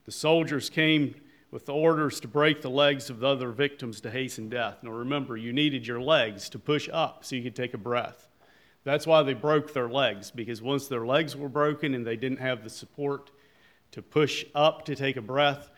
the 0.05 0.11
soldiers 0.11 0.69
came 0.69 1.15
with 1.51 1.65
the 1.65 1.73
orders 1.73 2.19
to 2.19 2.27
break 2.27 2.61
the 2.61 2.69
legs 2.69 3.09
of 3.09 3.19
the 3.19 3.27
other 3.27 3.51
victims 3.51 4.01
to 4.01 4.11
hasten 4.11 4.49
death. 4.49 4.77
Now 4.81 4.91
remember, 4.91 5.37
you 5.37 5.53
needed 5.53 5.87
your 5.87 6.01
legs 6.01 6.49
to 6.49 6.59
push 6.59 6.89
up 6.91 7.23
so 7.23 7.35
you 7.35 7.43
could 7.43 7.55
take 7.55 7.73
a 7.73 7.77
breath. 7.77 8.27
That's 8.87 9.05
why 9.05 9.21
they 9.21 9.33
broke 9.33 9.73
their 9.73 9.89
legs, 9.89 10.31
because 10.31 10.61
once 10.61 10.87
their 10.87 11.05
legs 11.05 11.35
were 11.35 11.49
broken 11.49 11.93
and 11.93 12.07
they 12.07 12.15
didn't 12.15 12.39
have 12.39 12.63
the 12.63 12.69
support 12.69 13.31
to 13.91 14.01
push 14.01 14.45
up 14.55 14.85
to 14.85 14.95
take 14.95 15.17
a 15.17 15.21
breath, 15.21 15.71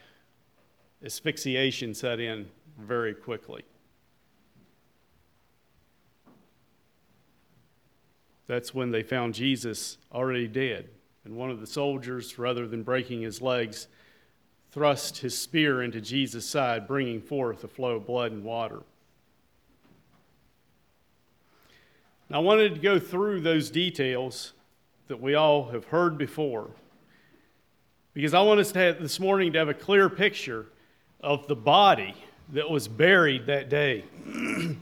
asphyxiation 1.03 1.95
set 1.95 2.19
in 2.19 2.47
very 2.77 3.15
quickly. 3.15 3.63
That's 8.45 8.75
when 8.75 8.91
they 8.91 9.01
found 9.01 9.33
Jesus 9.33 9.97
already 10.13 10.47
dead. 10.47 10.89
And 11.25 11.35
one 11.35 11.49
of 11.49 11.61
the 11.61 11.65
soldiers, 11.65 12.37
rather 12.37 12.67
than 12.67 12.83
breaking 12.83 13.21
his 13.21 13.41
legs, 13.41 13.87
thrust 14.69 15.17
his 15.17 15.35
spear 15.35 15.81
into 15.81 15.99
Jesus' 15.99 16.47
side, 16.47 16.87
bringing 16.87 17.21
forth 17.21 17.63
a 17.63 17.67
flow 17.67 17.95
of 17.95 18.05
blood 18.05 18.31
and 18.31 18.43
water. 18.43 18.81
I 22.31 22.39
wanted 22.39 22.75
to 22.75 22.79
go 22.79 22.99
through 22.99 23.41
those 23.41 23.71
details 23.71 24.53
that 25.07 25.19
we 25.19 25.33
all 25.33 25.69
have 25.69 25.85
heard 25.85 26.17
before 26.17 26.69
because 28.13 28.35
I 28.35 28.41
want 28.41 28.59
us 28.59 28.71
to 28.73 28.79
have, 28.79 29.01
this 29.01 29.19
morning 29.19 29.53
to 29.53 29.59
have 29.59 29.69
a 29.69 29.73
clear 29.73 30.09
picture 30.09 30.67
of 31.21 31.47
the 31.47 31.55
body 31.55 32.13
that 32.49 32.69
was 32.69 32.87
buried 32.87 33.47
that 33.47 33.69
day. 33.69 34.03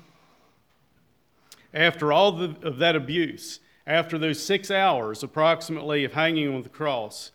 after 1.74 2.12
all 2.12 2.34
the, 2.34 2.56
of 2.64 2.80
that 2.80 2.96
abuse, 2.96 3.60
after 3.86 4.18
those 4.18 4.44
six 4.44 4.70
hours 4.70 5.24
approximately 5.24 6.04
of 6.04 6.14
hanging 6.14 6.54
on 6.54 6.64
the 6.64 6.70
cross, 6.70 7.32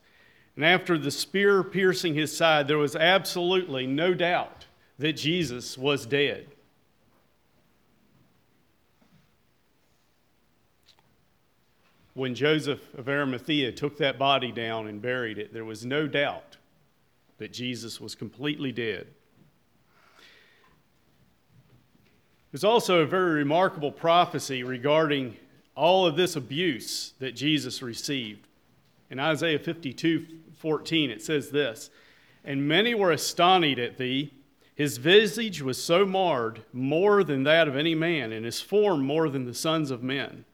and 0.57 0.65
after 0.65 0.99
the 0.99 1.11
spear 1.11 1.63
piercing 1.63 2.15
his 2.15 2.37
side, 2.37 2.69
there 2.69 2.79
was 2.79 2.97
absolutely 2.97 3.87
no 3.87 4.13
doubt 4.13 4.67
that 4.99 5.15
Jesus 5.15 5.79
was 5.79 6.05
dead. 6.05 6.49
When 12.15 12.35
Joseph 12.35 12.81
of 12.95 13.09
Arimathea 13.09 13.73
took 13.73 13.97
that 13.99 14.19
body 14.19 14.53
down 14.53 14.87
and 14.87 15.01
buried 15.01 15.39
it, 15.39 15.53
there 15.53 15.65
was 15.65 15.85
no 15.85 16.07
doubt 16.07 16.57
that 17.39 17.53
Jesus 17.53 18.01
was 18.01 18.15
completely 18.15 18.71
dead. 18.71 19.07
There's 22.51 22.65
also 22.65 23.01
a 23.01 23.07
very 23.07 23.33
remarkable 23.33 23.91
prophecy 23.91 24.63
regarding 24.63 25.37
all 25.75 26.07
of 26.07 26.17
this 26.17 26.37
abuse 26.37 27.15
that 27.19 27.35
Jesus 27.35 27.81
received. 27.81 28.47
In 29.11 29.19
Isaiah 29.19 29.59
52 29.59 30.27
14, 30.59 31.11
it 31.11 31.23
says 31.23 31.51
this 31.51 31.91
And 32.45 32.69
many 32.69 32.95
were 32.95 33.11
astonished 33.11 33.79
at 33.79 33.97
thee. 33.97 34.35
His 34.75 34.99
visage 34.99 35.63
was 35.63 35.83
so 35.83 36.05
marred, 36.07 36.63
more 36.73 37.25
than 37.25 37.43
that 37.45 37.69
of 37.69 37.77
any 37.77 37.95
man, 37.95 38.33
and 38.33 38.45
his 38.45 38.61
form 38.61 39.05
more 39.05 39.29
than 39.29 39.45
the 39.45 39.55
sons 39.55 39.91
of 39.91 40.03
men. 40.03 40.45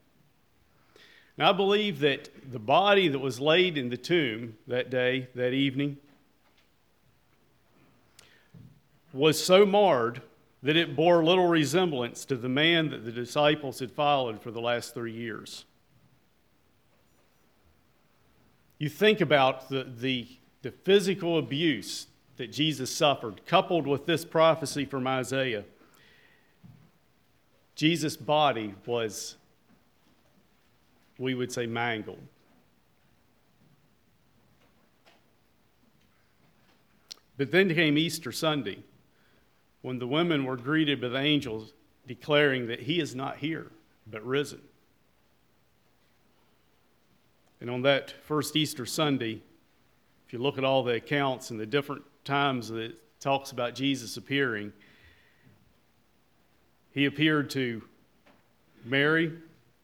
Now, 1.38 1.50
I 1.50 1.52
believe 1.52 2.00
that 2.00 2.30
the 2.50 2.58
body 2.58 3.06
that 3.06 3.20
was 3.20 3.40
laid 3.40 3.78
in 3.78 3.90
the 3.90 3.96
tomb 3.96 4.56
that 4.66 4.90
day, 4.90 5.28
that 5.36 5.52
evening, 5.52 5.96
was 9.12 9.42
so 9.42 9.64
marred 9.64 10.20
that 10.64 10.76
it 10.76 10.96
bore 10.96 11.24
little 11.24 11.46
resemblance 11.46 12.24
to 12.24 12.36
the 12.36 12.48
man 12.48 12.90
that 12.90 13.04
the 13.04 13.12
disciples 13.12 13.78
had 13.78 13.92
followed 13.92 14.42
for 14.42 14.50
the 14.50 14.60
last 14.60 14.94
three 14.94 15.12
years. 15.12 15.64
You 18.78 18.88
think 18.88 19.20
about 19.20 19.68
the, 19.68 19.84
the, 19.84 20.26
the 20.62 20.72
physical 20.72 21.38
abuse 21.38 22.08
that 22.36 22.50
Jesus 22.50 22.90
suffered, 22.90 23.46
coupled 23.46 23.86
with 23.86 24.06
this 24.06 24.24
prophecy 24.24 24.84
from 24.84 25.06
Isaiah. 25.06 25.64
Jesus' 27.76 28.16
body 28.16 28.74
was 28.86 29.36
we 31.18 31.34
would 31.34 31.52
say 31.52 31.66
mangled. 31.66 32.22
But 37.36 37.50
then 37.50 37.72
came 37.74 37.98
Easter 37.98 38.32
Sunday 38.32 38.82
when 39.82 39.98
the 39.98 40.06
women 40.06 40.44
were 40.44 40.56
greeted 40.56 41.00
with 41.00 41.14
angels 41.14 41.72
declaring 42.06 42.66
that 42.68 42.80
he 42.80 43.00
is 43.00 43.14
not 43.14 43.36
here, 43.36 43.70
but 44.06 44.24
risen. 44.24 44.60
And 47.60 47.70
on 47.70 47.82
that 47.82 48.10
first 48.10 48.56
Easter 48.56 48.86
Sunday, 48.86 49.42
if 50.26 50.32
you 50.32 50.38
look 50.38 50.58
at 50.58 50.64
all 50.64 50.82
the 50.82 50.94
accounts 50.94 51.50
and 51.50 51.58
the 51.58 51.66
different 51.66 52.02
times 52.24 52.68
that 52.68 52.78
it 52.78 53.20
talks 53.20 53.52
about 53.52 53.74
Jesus 53.74 54.16
appearing, 54.16 54.72
he 56.90 57.04
appeared 57.04 57.50
to 57.50 57.82
Mary, 58.84 59.32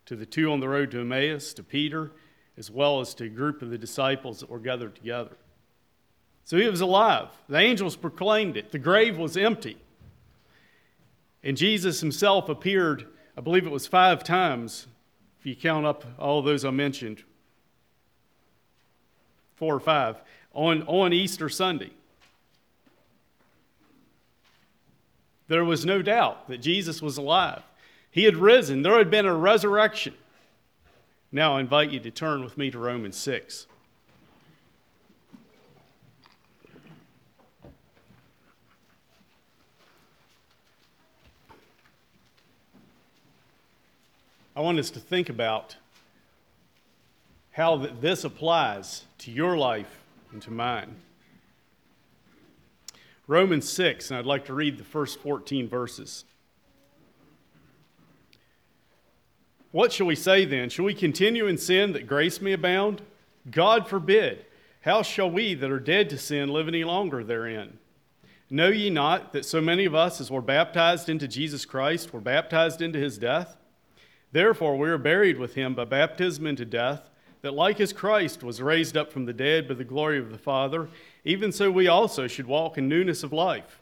to 0.06 0.16
the 0.16 0.26
two 0.26 0.50
on 0.52 0.61
the 0.61 0.68
road 0.68 0.90
to 0.90 1.00
Emmaus, 1.00 1.54
to 1.54 1.62
Peter, 1.62 2.12
as 2.56 2.70
well 2.70 3.00
as 3.00 3.14
to 3.14 3.25
a 3.25 3.28
group 3.28 3.62
of 3.62 3.70
the 3.70 3.78
disciples 3.78 4.40
that 4.40 4.50
were 4.50 4.58
gathered 4.58 4.94
together. 4.94 5.37
So 6.44 6.58
he 6.58 6.68
was 6.68 6.80
alive. 6.80 7.28
The 7.49 7.58
angels 7.58 7.96
proclaimed 7.96 8.56
it. 8.56 8.70
The 8.70 8.78
grave 8.78 9.16
was 9.16 9.37
empty. 9.37 9.78
And 11.42 11.56
Jesus 11.56 12.00
himself 12.00 12.49
appeared, 12.49 13.06
I 13.37 13.40
believe 13.40 13.66
it 13.66 13.73
was 13.73 13.87
five 13.87 14.23
times, 14.25 14.87
if 15.40 15.46
you 15.46 15.56
count 15.56 15.87
up 15.87 16.04
all 16.18 16.42
those 16.42 16.64
I 16.64 16.70
mentioned, 16.70 17.23
four 19.56 19.75
or 19.75 19.80
five, 19.80 20.23
on, 20.52 20.82
on 20.82 21.12
Easter 21.12 21.49
Sunday. 21.49 21.90
There 25.49 25.64
was 25.64 25.84
no 25.84 26.00
doubt 26.00 26.49
that 26.49 26.58
Jesus 26.58 27.02
was 27.02 27.18
alive. 27.18 27.62
He 28.14 28.23
had 28.23 28.37
risen, 28.37 28.83
there 28.83 28.97
had 28.97 29.11
been 29.11 29.26
a 29.26 29.35
resurrection. 29.35 30.14
Now 31.33 31.56
I 31.56 31.61
invite 31.61 31.90
you 31.90 31.99
to 31.99 32.12
turn 32.12 32.44
with 32.44 32.56
me 32.56 32.71
to 32.71 32.78
Romans 32.78 33.16
6. 33.16 33.66
I 44.54 44.61
want 44.61 44.78
us 44.78 44.90
to 44.90 45.00
think 45.00 45.28
about 45.28 45.75
how 47.50 47.75
this 47.78 48.23
applies 48.23 49.06
to 49.18 49.33
your 49.33 49.56
life 49.56 50.04
and 50.30 50.40
to 50.42 50.52
mine. 50.52 50.94
Romans 53.26 53.68
6, 53.68 54.12
and 54.12 54.18
I'd 54.21 54.25
like 54.25 54.44
to 54.44 54.54
read 54.54 54.78
the 54.78 54.85
first 54.85 55.18
14 55.18 55.68
verses. 55.68 56.25
What 59.75 59.93
shall 59.93 60.07
we 60.07 60.14
say 60.14 60.45
then? 60.45 60.69
Shall 60.69 60.85
we 60.85 60.95
continue 60.95 61.49
in 61.49 61.59
sin 61.59 61.95
that 61.95 62.07
grace 62.07 62.40
may 62.40 62.52
abound? 62.52 63.02
God 63.50 63.88
forbid. 63.88 64.47
How 64.83 65.02
shall 65.02 65.28
we 65.28 65.54
that 65.54 65.69
are 65.69 65.81
dead 65.81 66.11
to 66.11 66.16
sin 66.16 66.49
live 66.50 66.69
any 66.69 66.85
longer 66.85 67.25
therein? 67.25 67.81
Know 68.49 68.69
ye 68.69 68.88
not 68.88 69.33
that 69.33 69.45
so 69.45 69.61
many 69.61 69.85
of 69.85 69.93
us 69.93 70.21
as 70.21 70.31
were 70.31 70.40
baptized 70.40 71.09
into 71.09 71.26
Jesus 71.26 71.64
Christ 71.64 72.12
were 72.12 72.21
baptized 72.21 72.83
into 72.83 73.00
his 73.00 73.19
death? 73.19 73.57
Therefore 74.31 74.78
we 74.78 74.88
are 74.88 74.97
buried 74.97 75.40
with 75.40 75.57
him 75.57 75.75
by 75.75 75.87
baptism 75.87 76.47
into 76.47 76.64
death, 76.64 77.11
that 77.43 77.54
like 77.54 77.81
as 77.81 77.93
Christ 77.93 78.45
was 78.45 78.62
raised 78.62 78.97
up 78.97 79.11
from 79.11 79.25
the 79.25 79.33
dead 79.33 79.66
by 79.66 79.75
the 79.75 79.83
glory 79.83 80.21
of 80.21 80.31
the 80.31 80.38
Father, 80.38 80.88
even 81.25 81.50
so 81.50 81.69
we 81.69 81.88
also 81.88 82.28
should 82.28 82.47
walk 82.47 82.78
in 82.78 82.88
newness 82.88 83.25
of 83.25 83.33
life. 83.33 83.81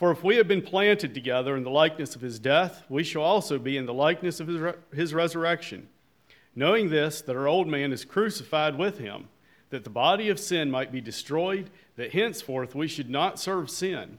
For 0.00 0.10
if 0.10 0.24
we 0.24 0.36
have 0.36 0.48
been 0.48 0.62
planted 0.62 1.12
together 1.12 1.54
in 1.58 1.62
the 1.62 1.68
likeness 1.68 2.16
of 2.16 2.22
his 2.22 2.38
death, 2.38 2.84
we 2.88 3.04
shall 3.04 3.20
also 3.20 3.58
be 3.58 3.76
in 3.76 3.84
the 3.84 3.92
likeness 3.92 4.40
of 4.40 4.46
his, 4.46 4.56
re- 4.56 4.72
his 4.94 5.12
resurrection. 5.12 5.90
Knowing 6.56 6.88
this, 6.88 7.20
that 7.20 7.36
our 7.36 7.46
old 7.46 7.68
man 7.68 7.92
is 7.92 8.06
crucified 8.06 8.78
with 8.78 8.96
him, 8.96 9.28
that 9.68 9.84
the 9.84 9.90
body 9.90 10.30
of 10.30 10.40
sin 10.40 10.70
might 10.70 10.90
be 10.90 11.02
destroyed, 11.02 11.68
that 11.96 12.14
henceforth 12.14 12.74
we 12.74 12.88
should 12.88 13.10
not 13.10 13.38
serve 13.38 13.68
sin. 13.68 14.18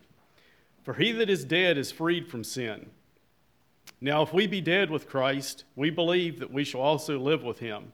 For 0.83 0.93
he 0.93 1.11
that 1.13 1.31
is 1.31 1.43
dead 1.43 1.79
is 1.79 1.91
freed 1.91 2.27
from 2.27 2.43
sin. 2.43 2.91
Now, 3.99 4.21
if 4.21 4.31
we 4.31 4.45
be 4.45 4.61
dead 4.61 4.91
with 4.91 5.09
Christ, 5.09 5.63
we 5.75 5.89
believe 5.89 6.41
that 6.41 6.53
we 6.53 6.63
shall 6.63 6.81
also 6.81 7.17
live 7.17 7.41
with 7.41 7.57
him 7.57 7.91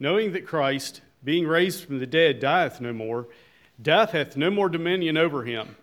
knowing 0.00 0.32
that 0.32 0.44
Christ, 0.44 1.02
being 1.22 1.46
raised 1.46 1.84
from 1.84 2.00
the 2.00 2.06
dead, 2.06 2.40
dieth 2.40 2.80
no 2.80 2.92
more, 2.92 3.28
death 3.80 4.10
hath 4.10 4.36
no 4.36 4.50
more 4.50 4.68
dominion 4.68 5.16
over 5.16 5.44
him. 5.44 5.76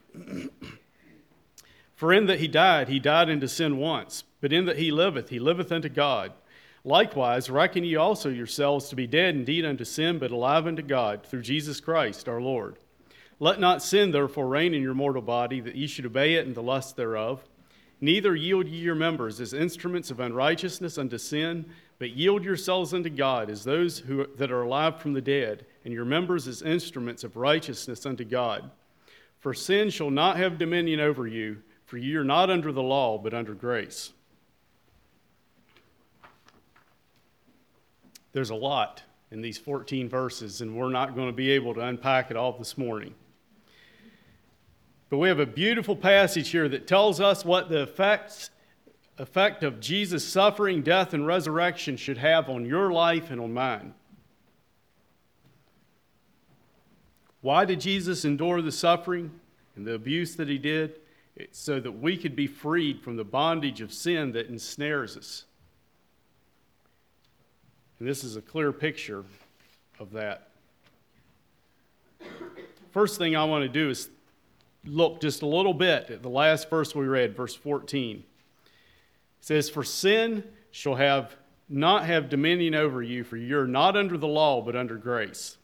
For 1.99 2.13
in 2.13 2.27
that 2.27 2.39
he 2.39 2.47
died, 2.47 2.87
he 2.87 2.97
died 2.97 3.29
unto 3.29 3.47
sin 3.47 3.75
once, 3.75 4.23
but 4.39 4.53
in 4.53 4.63
that 4.67 4.77
he 4.77 4.89
liveth, 4.89 5.27
he 5.27 5.37
liveth 5.37 5.69
unto 5.69 5.89
God. 5.89 6.31
Likewise, 6.85 7.49
reckon 7.49 7.83
ye 7.83 7.97
also 7.97 8.29
yourselves 8.29 8.87
to 8.87 8.95
be 8.95 9.05
dead 9.05 9.35
indeed 9.35 9.65
unto 9.65 9.83
sin, 9.83 10.17
but 10.17 10.31
alive 10.31 10.65
unto 10.65 10.81
God, 10.81 11.25
through 11.25 11.41
Jesus 11.41 11.81
Christ 11.81 12.29
our 12.29 12.39
Lord. 12.39 12.77
Let 13.41 13.59
not 13.59 13.83
sin 13.83 14.11
therefore 14.11 14.47
reign 14.47 14.73
in 14.73 14.81
your 14.81 14.93
mortal 14.93 15.21
body, 15.21 15.59
that 15.59 15.75
ye 15.75 15.87
should 15.87 16.05
obey 16.05 16.35
it 16.35 16.47
in 16.47 16.53
the 16.53 16.63
lust 16.63 16.95
thereof. 16.95 17.43
Neither 17.99 18.33
yield 18.33 18.69
ye 18.69 18.79
your 18.79 18.95
members 18.95 19.41
as 19.41 19.51
instruments 19.53 20.09
of 20.09 20.21
unrighteousness 20.21 20.97
unto 20.97 21.17
sin, 21.17 21.65
but 21.97 22.11
yield 22.11 22.45
yourselves 22.45 22.93
unto 22.93 23.09
God 23.09 23.49
as 23.49 23.65
those 23.65 23.99
who, 23.99 24.25
that 24.37 24.53
are 24.53 24.61
alive 24.61 25.01
from 25.01 25.11
the 25.11 25.19
dead, 25.19 25.65
and 25.83 25.93
your 25.93 26.05
members 26.05 26.47
as 26.47 26.61
instruments 26.61 27.25
of 27.25 27.35
righteousness 27.35 28.05
unto 28.05 28.23
God. 28.23 28.71
For 29.41 29.53
sin 29.53 29.89
shall 29.89 30.11
not 30.11 30.37
have 30.37 30.57
dominion 30.57 31.01
over 31.01 31.27
you, 31.27 31.61
for 31.89 31.97
you 31.97 32.21
are 32.21 32.23
not 32.23 32.51
under 32.51 32.71
the 32.71 32.83
law, 32.83 33.17
but 33.17 33.33
under 33.33 33.55
grace. 33.55 34.11
There's 38.31 38.51
a 38.51 38.55
lot 38.55 39.01
in 39.31 39.41
these 39.41 39.57
14 39.57 40.07
verses, 40.07 40.61
and 40.61 40.75
we're 40.75 40.91
not 40.91 41.15
going 41.15 41.29
to 41.29 41.33
be 41.33 41.49
able 41.49 41.73
to 41.73 41.79
unpack 41.79 42.29
it 42.29 42.37
all 42.37 42.51
this 42.51 42.77
morning. 42.77 43.15
But 45.09 45.17
we 45.17 45.29
have 45.29 45.39
a 45.39 45.47
beautiful 45.47 45.95
passage 45.95 46.49
here 46.49 46.69
that 46.69 46.85
tells 46.85 47.19
us 47.19 47.43
what 47.43 47.69
the 47.69 47.81
effects 47.81 48.51
effect 49.17 49.63
of 49.63 49.79
Jesus' 49.79 50.25
suffering, 50.25 50.83
death, 50.83 51.15
and 51.15 51.25
resurrection 51.25 51.97
should 51.97 52.19
have 52.19 52.49
on 52.49 52.67
your 52.67 52.91
life 52.91 53.31
and 53.31 53.41
on 53.41 53.51
mine. 53.51 53.95
Why 57.41 57.65
did 57.65 57.81
Jesus 57.81 58.25
endure 58.25 58.61
the 58.61 58.71
suffering 58.71 59.31
and 59.75 59.87
the 59.87 59.95
abuse 59.95 60.35
that 60.35 60.47
he 60.47 60.59
did? 60.59 60.99
So 61.51 61.79
that 61.79 61.91
we 61.91 62.17
could 62.17 62.35
be 62.35 62.47
freed 62.47 63.01
from 63.01 63.15
the 63.15 63.23
bondage 63.23 63.81
of 63.81 63.93
sin 63.93 64.31
that 64.33 64.47
ensnares 64.47 65.15
us. 65.17 65.45
And 67.99 68.07
this 68.07 68.23
is 68.23 68.35
a 68.35 68.41
clear 68.41 68.71
picture 68.71 69.25
of 69.99 70.11
that. 70.11 70.49
First 72.91 73.17
thing 73.17 73.35
I 73.35 73.43
want 73.43 73.63
to 73.63 73.69
do 73.69 73.89
is 73.89 74.09
look 74.85 75.21
just 75.21 75.41
a 75.41 75.45
little 75.45 75.73
bit 75.73 76.09
at 76.09 76.23
the 76.23 76.29
last 76.29 76.69
verse 76.69 76.95
we 76.95 77.05
read, 77.05 77.35
verse 77.35 77.55
14. 77.55 78.17
It 78.17 78.23
says, 79.41 79.69
For 79.69 79.83
sin 79.83 80.43
shall 80.71 80.95
have 80.95 81.35
not 81.69 82.05
have 82.05 82.29
dominion 82.29 82.73
over 82.73 83.03
you, 83.03 83.23
for 83.23 83.37
you're 83.37 83.67
not 83.67 83.95
under 83.95 84.17
the 84.17 84.27
law, 84.27 84.61
but 84.61 84.75
under 84.75 84.95
grace. 84.95 85.57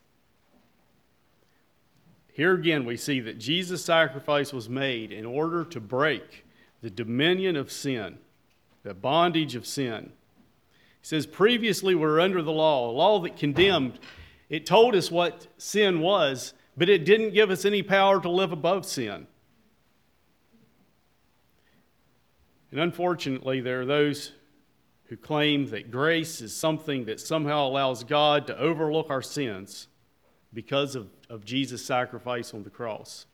Here 2.36 2.54
again, 2.54 2.84
we 2.84 2.98
see 2.98 3.22
that 3.22 3.39
Jesus' 3.39 3.86
sacrifice 3.86 4.52
was 4.52 4.67
made 4.67 5.13
in 5.13 5.26
order 5.26 5.63
to 5.63 5.80
break 5.80 6.43
the 6.82 6.89
dominion 6.89 7.56
of 7.56 7.71
sin, 7.71 8.17
the 8.84 8.93
bondage 8.93 9.56
of 9.56 9.65
sin. 9.65 10.12
He 11.00 11.08
says, 11.08 11.26
Previously, 11.26 11.95
we 11.95 12.02
were 12.02 12.19
under 12.19 12.41
the 12.41 12.52
law, 12.52 12.89
a 12.89 12.91
law 12.91 13.19
that 13.21 13.38
condemned. 13.38 14.00
It 14.50 14.65
told 14.65 14.95
us 14.95 15.10
what 15.10 15.48
sin 15.58 16.02
was, 16.02 16.54
but 16.76 16.89
it 16.89 17.06
didn't 17.06 17.34
give 17.34 17.50
us 17.50 17.63
any 17.63 17.82
power 17.82 18.19
to 18.19 18.30
live 18.30 18.52
above 18.52 18.86
sin. 18.86 19.28
And 22.69 22.82
unfortunately, 22.82 23.62
there 23.62 23.80
are 23.80 23.86
those 23.86 24.34
who 25.06 25.15
claim 25.15 25.67
that 25.67 25.89
grace 25.89 26.41
is 26.41 26.54
something 26.54 27.06
that 27.06 27.21
somehow 27.21 27.65
allows 27.65 28.04
God 28.04 28.45
to 28.48 28.60
overlook 28.60 29.10
our 29.10 29.21
sins 29.21 29.88
because 30.53 30.95
of, 30.95 31.10
of 31.29 31.45
Jesus' 31.45 31.86
sacrifice 31.86 32.53
on 32.53 32.63
the 32.63 32.69
cross. 32.69 33.25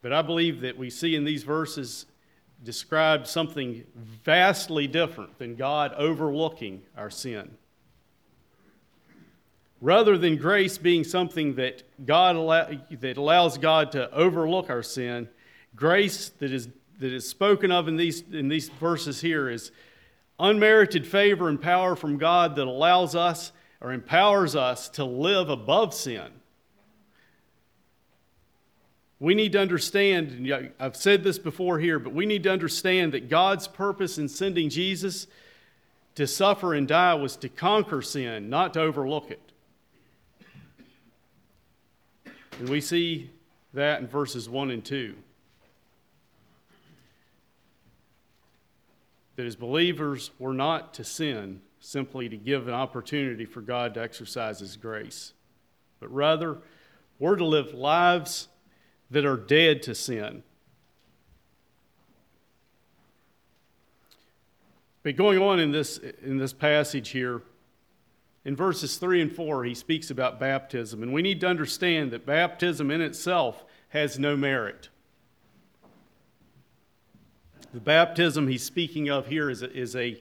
But 0.00 0.12
I 0.12 0.22
believe 0.22 0.60
that 0.62 0.76
we 0.76 0.90
see 0.90 1.14
in 1.14 1.24
these 1.24 1.44
verses 1.44 2.06
described 2.64 3.26
something 3.26 3.84
vastly 4.24 4.86
different 4.86 5.38
than 5.38 5.56
God 5.56 5.92
overlooking 5.94 6.82
our 6.96 7.10
sin 7.10 7.56
rather 9.82 10.16
than 10.16 10.36
grace 10.36 10.78
being 10.78 11.04
something 11.04 11.56
that 11.56 11.82
God 12.06 12.36
allow, 12.36 12.70
that 13.00 13.16
allows 13.18 13.58
God 13.58 13.92
to 13.92 14.10
overlook 14.12 14.70
our 14.70 14.82
sin, 14.82 15.28
grace 15.76 16.30
that 16.38 16.52
is 16.52 16.68
that 17.00 17.12
is 17.12 17.28
spoken 17.28 17.72
of 17.72 17.88
in 17.88 17.96
these 17.96 18.22
in 18.32 18.48
these 18.48 18.68
verses 18.68 19.20
here 19.20 19.50
is 19.50 19.72
unmerited 20.38 21.06
favor 21.06 21.48
and 21.48 21.60
power 21.60 21.94
from 21.94 22.18
God 22.18 22.56
that 22.56 22.66
allows 22.66 23.14
us 23.14 23.52
or 23.80 23.92
empowers 23.92 24.54
us 24.56 24.88
to 24.90 25.04
live 25.04 25.48
above 25.48 25.92
sin. 25.94 26.28
We 29.18 29.34
need 29.34 29.52
to 29.52 29.60
understand, 29.60 30.30
and 30.32 30.72
I've 30.80 30.96
said 30.96 31.22
this 31.22 31.38
before 31.38 31.78
here, 31.78 32.00
but 32.00 32.12
we 32.12 32.26
need 32.26 32.42
to 32.42 32.50
understand 32.50 33.12
that 33.12 33.28
God's 33.28 33.68
purpose 33.68 34.18
in 34.18 34.28
sending 34.28 34.68
Jesus 34.68 35.28
to 36.16 36.26
suffer 36.26 36.74
and 36.74 36.88
die 36.88 37.14
was 37.14 37.36
to 37.36 37.48
conquer 37.48 38.02
sin, 38.02 38.50
not 38.50 38.74
to 38.74 38.80
overlook 38.80 39.30
it. 39.30 39.40
And 42.58 42.68
we 42.68 42.80
see 42.80 43.30
that 43.74 44.00
in 44.00 44.08
verses 44.08 44.48
1 44.48 44.70
and 44.70 44.84
2. 44.84 45.14
That 49.36 49.46
as 49.46 49.56
believers, 49.56 50.30
we're 50.38 50.52
not 50.52 50.94
to 50.94 51.04
sin 51.04 51.62
simply 51.80 52.28
to 52.28 52.36
give 52.36 52.68
an 52.68 52.74
opportunity 52.74 53.44
for 53.44 53.60
God 53.60 53.94
to 53.94 54.02
exercise 54.02 54.60
His 54.60 54.76
grace, 54.76 55.32
but 56.00 56.12
rather, 56.12 56.58
we're 57.18 57.36
to 57.36 57.44
live 57.44 57.72
lives 57.72 58.48
that 59.10 59.24
are 59.24 59.36
dead 59.36 59.82
to 59.84 59.94
sin. 59.94 60.42
But 65.02 65.16
going 65.16 65.40
on 65.40 65.58
in 65.58 65.72
this, 65.72 65.98
in 65.98 66.38
this 66.38 66.52
passage 66.52 67.10
here, 67.10 67.42
in 68.44 68.56
verses 68.56 68.96
3 68.96 69.22
and 69.22 69.34
4, 69.34 69.64
he 69.64 69.74
speaks 69.74 70.10
about 70.10 70.40
baptism, 70.40 71.02
and 71.02 71.12
we 71.12 71.22
need 71.22 71.40
to 71.40 71.46
understand 71.46 72.10
that 72.10 72.26
baptism 72.26 72.90
in 72.90 73.00
itself 73.00 73.64
has 73.88 74.18
no 74.18 74.36
merit. 74.36 74.88
The 77.72 77.80
baptism 77.80 78.48
he's 78.48 78.62
speaking 78.62 79.08
of 79.08 79.26
here 79.26 79.48
is 79.50 79.62
a, 79.62 79.72
is 79.72 79.96
a 79.96 80.20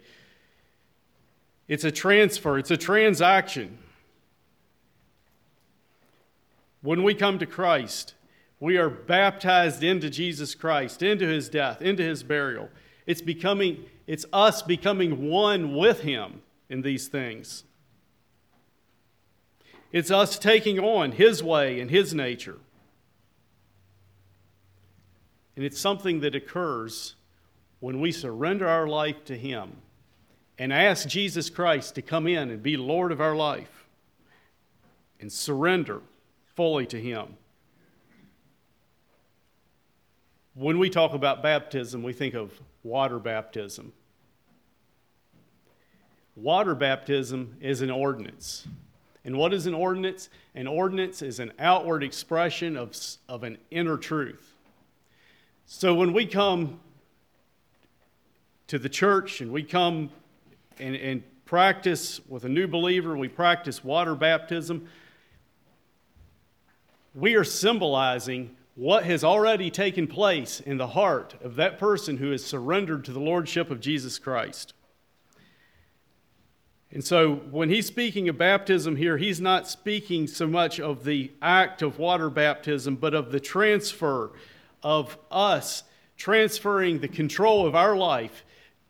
it's 1.68 1.84
a 1.84 1.92
transfer, 1.92 2.58
it's 2.58 2.72
a 2.72 2.78
transaction. 2.78 3.78
When 6.82 7.04
we 7.04 7.14
come 7.14 7.40
to 7.40 7.46
Christ, 7.46 8.16
we 8.60 8.78
are 8.78 8.90
baptized 8.90 9.84
into 9.84 10.10
Jesus 10.10 10.56
Christ, 10.56 11.04
into 11.04 11.28
his 11.28 11.48
death, 11.50 11.82
into 11.82 12.04
his 12.04 12.24
burial. 12.24 12.70
It's 13.06 13.22
becoming 13.22 13.86
it's 14.08 14.26
us 14.34 14.62
becoming 14.62 15.30
one 15.30 15.76
with 15.76 16.02
him 16.02 16.42
in 16.70 16.82
these 16.82 17.08
things. 17.08 17.64
It's 19.92 20.10
us 20.10 20.40
taking 20.40 20.80
on 20.80 21.12
His 21.14 21.44
way 21.44 21.80
and 21.80 21.92
His 21.92 22.14
nature. 22.14 22.58
And 25.56 25.66
it's 25.66 25.80
something 25.80 26.22
that 26.22 26.34
occurs 26.34 27.16
when 27.82 28.00
we 28.00 28.12
surrender 28.12 28.68
our 28.68 28.88
life 28.88 29.26
to 29.26 29.38
Him 29.38 29.74
and 30.58 30.72
ask 30.72 31.08
Jesus 31.08 31.50
Christ 31.50 31.96
to 31.96 32.02
come 32.02 32.28
in 32.28 32.50
and 32.50 32.64
be 32.64 32.78
Lord 32.78 33.12
of 33.12 33.20
our 33.20 33.36
life 33.36 33.88
and 35.20 35.32
surrender 35.32 36.00
fully 36.56 36.86
to 36.86 37.02
Him. 37.02 37.36
When 40.54 40.78
we 40.80 40.90
talk 40.90 41.14
about 41.14 41.42
baptism, 41.42 42.04
we 42.04 42.14
think 42.14 42.36
of 42.36 42.54
water 42.84 43.20
baptism. 43.20 43.92
Water 46.36 46.76
baptism 46.76 47.58
is 47.62 47.82
an 47.82 47.90
ordinance. 47.90 48.68
And 49.26 49.38
what 49.38 49.54
is 49.54 49.66
an 49.66 49.74
ordinance? 49.74 50.30
An 50.54 50.68
ordinance 50.68 51.22
is 51.22 51.40
an 51.40 51.52
outward 51.58 52.04
expression 52.04 52.78
of, 52.78 52.96
of 53.28 53.44
an 53.44 53.58
inner 53.72 53.98
truth. 53.98 54.56
So 55.66 55.96
when 55.96 56.14
we 56.14 56.26
come 56.26 56.80
to 58.72 58.80
the 58.80 58.88
church 58.88 59.42
and 59.42 59.52
we 59.52 59.62
come 59.62 60.10
and, 60.80 60.96
and 60.96 61.22
practice 61.44 62.22
with 62.30 62.46
a 62.46 62.50
new 62.50 62.70
believer, 62.70 63.18
we 63.18 63.28
practice 63.28 63.84
water 63.84 64.16
baptism, 64.16 64.88
we 67.14 67.36
are 67.36 67.44
symbolizing 67.44 68.56
what 68.76 69.04
has 69.04 69.26
already 69.26 69.70
taken 69.70 70.08
place 70.08 70.62
in 70.62 70.78
the 70.78 70.88
heart 70.88 71.36
of 71.44 71.58
that 71.58 71.80
person 71.80 72.16
who 72.16 72.32
has 72.32 72.46
surrendered 72.46 73.04
to 73.04 73.12
the 73.12 73.20
Lordship 73.20 73.70
of 73.70 73.82
Jesus 73.82 74.18
Christ. 74.18 74.74
And 76.94 77.04
so, 77.04 77.36
when 77.52 77.70
he's 77.70 77.88
speaking 77.88 78.30
of 78.30 78.38
baptism 78.38 78.96
here, 78.96 79.18
he's 79.18 79.42
not 79.42 79.68
speaking 79.68 80.28
so 80.28 80.48
much 80.48 80.80
of 80.80 81.04
the 81.04 81.34
act 81.42 81.82
of 81.82 82.00
water 82.00 82.30
baptism, 82.30 82.96
but 82.96 83.14
of 83.14 83.34
the 83.34 83.40
transfer 83.42 84.32
of 84.82 85.18
us 85.30 85.84
transferring 86.16 87.00
the 87.00 87.10
control 87.10 87.68
of 87.68 87.76
our 87.76 87.98
life 87.98 88.46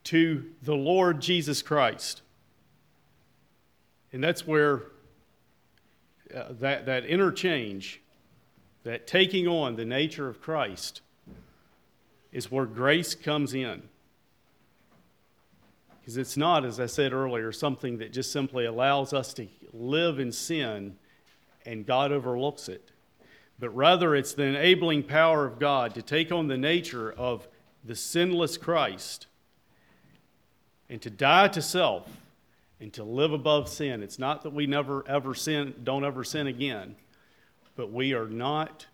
to 0.06 0.46
the 0.64 0.76
Lord 0.76 1.22
Jesus 1.22 1.62
Christ. 1.62 2.22
And 4.14 4.24
that's 4.24 4.46
where 4.46 4.84
uh, 6.36 6.46
that, 6.60 6.86
that 6.86 7.06
interchange, 7.06 8.02
that 8.84 9.08
taking 9.08 9.48
on 9.48 9.76
the 9.76 9.86
nature 9.86 10.28
of 10.28 10.42
Christ, 10.42 11.02
is 12.32 12.52
where 12.52 12.66
grace 12.66 13.16
comes 13.16 13.54
in. 13.54 13.84
Because 16.00 16.18
it's 16.18 16.38
not, 16.38 16.66
as 16.66 16.80
I 16.80 16.88
said 16.88 17.14
earlier, 17.14 17.52
something 17.52 18.00
that 18.00 18.12
just 18.12 18.32
simply 18.32 18.66
allows 18.66 19.14
us 19.14 19.34
to 19.36 19.48
live 19.72 20.20
in 20.20 20.32
sin 20.32 20.98
and 21.66 21.86
God 21.86 22.12
overlooks 22.12 22.68
it. 22.68 22.90
But 23.60 23.70
rather, 23.76 24.16
it's 24.16 24.34
the 24.34 24.44
enabling 24.44 25.04
power 25.04 25.46
of 25.46 25.60
God 25.60 25.94
to 25.94 26.02
take 26.02 26.32
on 26.32 26.48
the 26.48 26.58
nature 26.58 27.12
of 27.12 27.48
the 27.84 27.96
sinless 27.96 28.58
Christ 28.58 29.28
and 30.92 31.02
to 31.02 31.10
die 31.10 31.48
to 31.48 31.62
self 31.62 32.08
and 32.82 32.92
to 32.94 33.04
live 33.04 33.32
above 33.32 33.70
sin. 33.70 34.04
It's 34.04 34.20
not 34.20 34.44
that 34.44 34.54
we 34.54 34.68
never 34.68 35.08
ever 35.08 35.34
sin, 35.34 35.74
don't 35.84 36.04
ever 36.04 36.24
sin 36.26 36.46
again, 36.46 36.98
but 37.78 37.92
we 37.92 38.14
are 38.14 38.28
not 38.28 38.86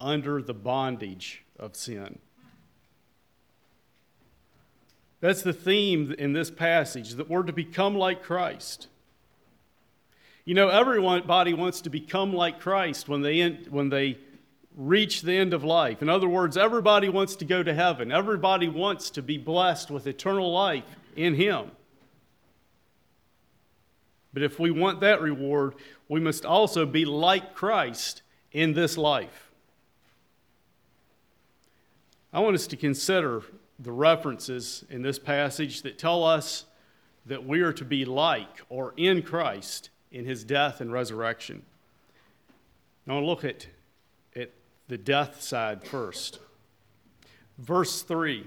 under 0.00 0.42
the 0.42 0.52
bondage 0.52 1.44
of 1.58 1.76
sin. 1.76 2.18
That's 5.20 5.42
the 5.42 5.52
theme 5.52 6.12
in 6.18 6.32
this 6.32 6.50
passage 6.50 7.12
that 7.12 7.30
we're 7.30 7.44
to 7.44 7.52
become 7.52 7.94
like 7.94 8.24
Christ. 8.24 8.88
You 10.44 10.54
know, 10.54 10.70
everybody 10.70 11.54
wants 11.54 11.82
to 11.82 11.90
become 11.90 12.34
like 12.34 12.58
Christ 12.58 13.08
when 13.08 13.22
they, 13.22 13.48
when 13.70 13.90
they 13.90 14.18
reach 14.76 15.22
the 15.22 15.34
end 15.34 15.54
of 15.54 15.62
life. 15.62 16.02
In 16.02 16.08
other 16.08 16.28
words, 16.28 16.56
everybody 16.56 17.08
wants 17.08 17.36
to 17.36 17.44
go 17.44 17.62
to 17.62 17.72
heaven. 17.72 18.10
Everybody 18.10 18.66
wants 18.66 19.10
to 19.10 19.22
be 19.22 19.38
blessed 19.38 19.92
with 19.92 20.08
eternal 20.08 20.50
life 20.50 20.82
in 21.16 21.34
Him. 21.34 21.70
But 24.32 24.42
if 24.42 24.58
we 24.58 24.70
want 24.70 25.00
that 25.00 25.20
reward, 25.20 25.74
we 26.08 26.20
must 26.20 26.44
also 26.44 26.86
be 26.86 27.04
like 27.04 27.54
Christ 27.54 28.22
in 28.50 28.72
this 28.72 28.96
life. 28.96 29.50
I 32.32 32.40
want 32.40 32.54
us 32.54 32.66
to 32.68 32.76
consider 32.76 33.42
the 33.78 33.92
references 33.92 34.84
in 34.88 35.02
this 35.02 35.18
passage 35.18 35.82
that 35.82 35.98
tell 35.98 36.24
us 36.24 36.64
that 37.26 37.44
we 37.46 37.60
are 37.60 37.72
to 37.74 37.84
be 37.84 38.04
like 38.04 38.62
or 38.68 38.94
in 38.96 39.22
Christ 39.22 39.90
in 40.10 40.24
his 40.24 40.44
death 40.44 40.80
and 40.80 40.92
resurrection. 40.92 41.62
Now, 43.06 43.18
look 43.18 43.44
at, 43.44 43.66
at 44.34 44.50
the 44.88 44.98
death 44.98 45.42
side 45.42 45.84
first. 45.84 46.38
Verse 47.58 48.02
3 48.02 48.46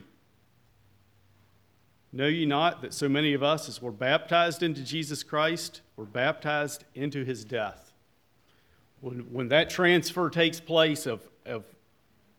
Know 2.15 2.27
ye 2.27 2.45
not 2.45 2.81
that 2.81 2.93
so 2.93 3.09
many 3.09 3.33
of 3.33 3.43
us, 3.43 3.67
as 3.67 3.81
were 3.81 3.91
baptized 3.91 4.63
into 4.63 4.81
Jesus 4.81 5.21
Christ, 5.21 5.81
were 5.97 6.05
baptized 6.05 6.85
into 6.95 7.25
his 7.25 7.43
death? 7.43 7.91
When, 9.01 9.33
when 9.33 9.49
that 9.49 9.69
transfer 9.69 10.29
takes 10.29 10.61
place 10.61 11.07
of, 11.07 11.27
of 11.45 11.65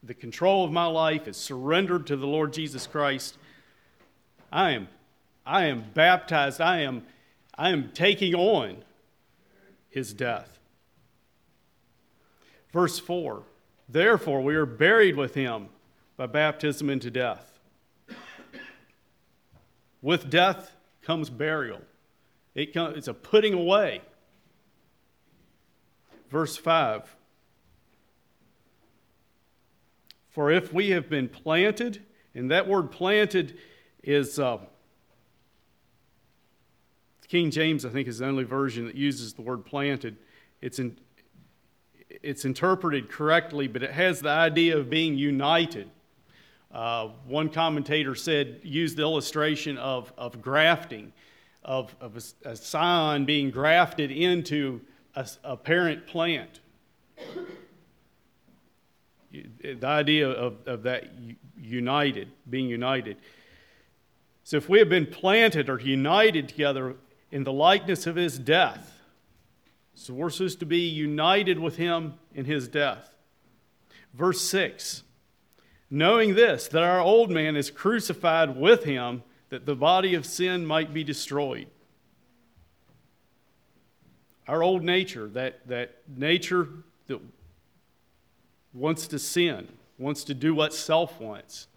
the 0.02 0.14
control 0.14 0.64
of 0.64 0.72
my 0.72 0.86
life 0.86 1.28
is 1.28 1.36
surrendered 1.36 2.06
to 2.06 2.16
the 2.16 2.26
Lord 2.26 2.54
Jesus 2.54 2.86
Christ, 2.86 3.36
I 4.50 4.70
am, 4.70 4.88
I 5.44 5.66
am 5.66 5.84
baptized. 5.92 6.58
I 6.62 6.78
am, 6.78 7.02
I 7.54 7.68
am 7.68 7.90
taking 7.92 8.34
on 8.34 8.78
his 9.90 10.14
death. 10.14 10.58
Verse 12.72 12.98
4 12.98 13.42
Therefore, 13.90 14.40
we 14.40 14.54
are 14.54 14.64
buried 14.64 15.16
with 15.16 15.34
him 15.34 15.68
by 16.16 16.24
baptism 16.24 16.88
into 16.88 17.10
death. 17.10 17.55
With 20.06 20.30
death 20.30 20.70
comes 21.02 21.30
burial, 21.30 21.80
it 22.54 22.76
it's 22.76 23.08
a 23.08 23.12
putting 23.12 23.54
away. 23.54 24.02
Verse 26.30 26.56
5 26.56 27.16
For 30.28 30.52
if 30.52 30.72
we 30.72 30.90
have 30.90 31.10
been 31.10 31.28
planted, 31.28 32.04
and 32.36 32.52
that 32.52 32.68
word 32.68 32.92
planted 32.92 33.58
is 34.04 34.38
uh, 34.38 34.58
King 37.26 37.50
James, 37.50 37.84
I 37.84 37.88
think, 37.88 38.06
is 38.06 38.18
the 38.18 38.26
only 38.26 38.44
version 38.44 38.86
that 38.86 38.94
uses 38.94 39.32
the 39.32 39.42
word 39.42 39.64
planted. 39.64 40.18
It's, 40.62 40.78
in, 40.78 40.96
it's 42.22 42.44
interpreted 42.44 43.10
correctly, 43.10 43.66
but 43.66 43.82
it 43.82 43.90
has 43.90 44.20
the 44.20 44.30
idea 44.30 44.78
of 44.78 44.88
being 44.88 45.18
united. 45.18 45.90
Uh, 46.72 47.08
one 47.26 47.48
commentator 47.48 48.14
said, 48.14 48.60
used 48.62 48.96
the 48.96 49.02
illustration 49.02 49.78
of, 49.78 50.12
of 50.18 50.42
grafting, 50.42 51.12
of, 51.62 51.94
of 52.00 52.16
a, 52.16 52.50
a 52.50 52.56
scion 52.56 53.24
being 53.24 53.50
grafted 53.50 54.10
into 54.10 54.80
a, 55.14 55.26
a 55.44 55.56
parent 55.56 56.06
plant 56.06 56.60
the 59.62 59.86
idea 59.86 60.28
of, 60.28 60.56
of 60.66 60.82
that 60.84 61.10
united, 61.60 62.28
being 62.48 62.68
united. 62.68 63.16
So 64.44 64.56
if 64.56 64.68
we 64.68 64.78
have 64.78 64.88
been 64.88 65.06
planted 65.06 65.68
or 65.68 65.80
united 65.80 66.48
together 66.48 66.96
in 67.30 67.44
the 67.44 67.52
likeness 67.52 68.06
of 68.06 68.16
his 68.16 68.38
death, 68.38 69.00
so 69.94 70.14
we're 70.14 70.30
supposed 70.30 70.60
to 70.60 70.66
be 70.66 70.80
united 70.80 71.58
with 71.58 71.76
him 71.76 72.14
in 72.34 72.44
his 72.44 72.68
death. 72.68 73.14
Verse 74.14 74.40
6 74.42 75.02
Knowing 75.90 76.34
this, 76.34 76.68
that 76.68 76.82
our 76.82 77.00
old 77.00 77.30
man 77.30 77.56
is 77.56 77.70
crucified 77.70 78.56
with 78.56 78.84
him, 78.84 79.22
that 79.50 79.66
the 79.66 79.76
body 79.76 80.14
of 80.14 80.26
sin 80.26 80.66
might 80.66 80.92
be 80.92 81.04
destroyed. 81.04 81.68
Our 84.48 84.62
old 84.62 84.82
nature, 84.82 85.28
that, 85.28 85.66
that 85.68 85.96
nature 86.08 86.68
that 87.06 87.20
wants 88.72 89.06
to 89.08 89.18
sin, 89.18 89.68
wants 89.98 90.24
to 90.24 90.34
do 90.34 90.54
what 90.54 90.74
self 90.74 91.20
wants. 91.20 91.68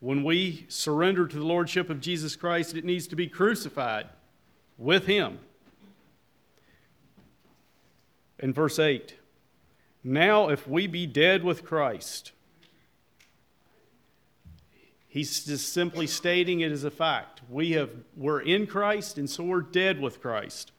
When 0.00 0.22
we 0.22 0.66
surrender 0.68 1.26
to 1.26 1.36
the 1.36 1.44
Lordship 1.44 1.90
of 1.90 2.00
Jesus 2.00 2.36
Christ, 2.36 2.76
it 2.76 2.84
needs 2.84 3.08
to 3.08 3.16
be 3.16 3.26
crucified 3.26 4.06
with 4.76 5.06
Him. 5.06 5.38
In 8.38 8.52
verse 8.52 8.78
8, 8.78 9.14
now 10.02 10.48
if 10.48 10.66
we 10.66 10.86
be 10.86 11.06
dead 11.06 11.44
with 11.44 11.64
Christ, 11.64 12.32
he's 15.08 15.44
just 15.44 15.72
simply 15.72 16.06
stating 16.06 16.60
it 16.60 16.72
as 16.72 16.84
a 16.84 16.90
fact. 16.90 17.40
We 17.48 17.72
have, 17.72 17.90
we're 18.16 18.40
in 18.40 18.66
Christ, 18.66 19.18
and 19.18 19.28
so 19.28 19.44
we're 19.44 19.62
dead 19.62 20.00
with 20.00 20.20
Christ. 20.20 20.72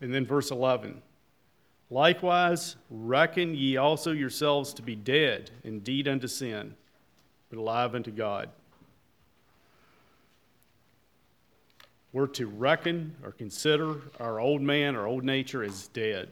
And 0.00 0.12
then 0.12 0.26
verse 0.26 0.50
11 0.50 1.02
Likewise, 1.88 2.76
reckon 2.90 3.54
ye 3.54 3.76
also 3.76 4.10
yourselves 4.10 4.74
to 4.74 4.82
be 4.82 4.96
dead 4.96 5.52
indeed 5.62 6.08
unto 6.08 6.26
sin, 6.26 6.74
but 7.48 7.58
alive 7.58 7.94
unto 7.94 8.10
God. 8.10 8.50
We're 12.16 12.28
to 12.28 12.46
reckon 12.46 13.14
or 13.22 13.30
consider 13.30 13.96
our 14.18 14.40
old 14.40 14.62
man, 14.62 14.96
our 14.96 15.06
old 15.06 15.22
nature, 15.22 15.62
as 15.62 15.88
dead. 15.88 16.30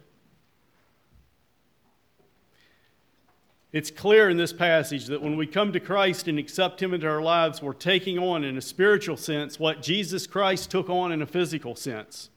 It's 3.70 3.90
clear 3.90 4.30
in 4.30 4.38
this 4.38 4.54
passage 4.54 5.04
that 5.08 5.20
when 5.20 5.36
we 5.36 5.46
come 5.46 5.74
to 5.74 5.80
Christ 5.80 6.26
and 6.26 6.38
accept 6.38 6.82
Him 6.82 6.94
into 6.94 7.06
our 7.06 7.20
lives, 7.20 7.60
we're 7.60 7.74
taking 7.74 8.18
on, 8.18 8.44
in 8.44 8.56
a 8.56 8.62
spiritual 8.62 9.18
sense, 9.18 9.60
what 9.60 9.82
Jesus 9.82 10.26
Christ 10.26 10.70
took 10.70 10.88
on 10.88 11.12
in 11.12 11.20
a 11.20 11.26
physical 11.26 11.76
sense. 11.76 12.30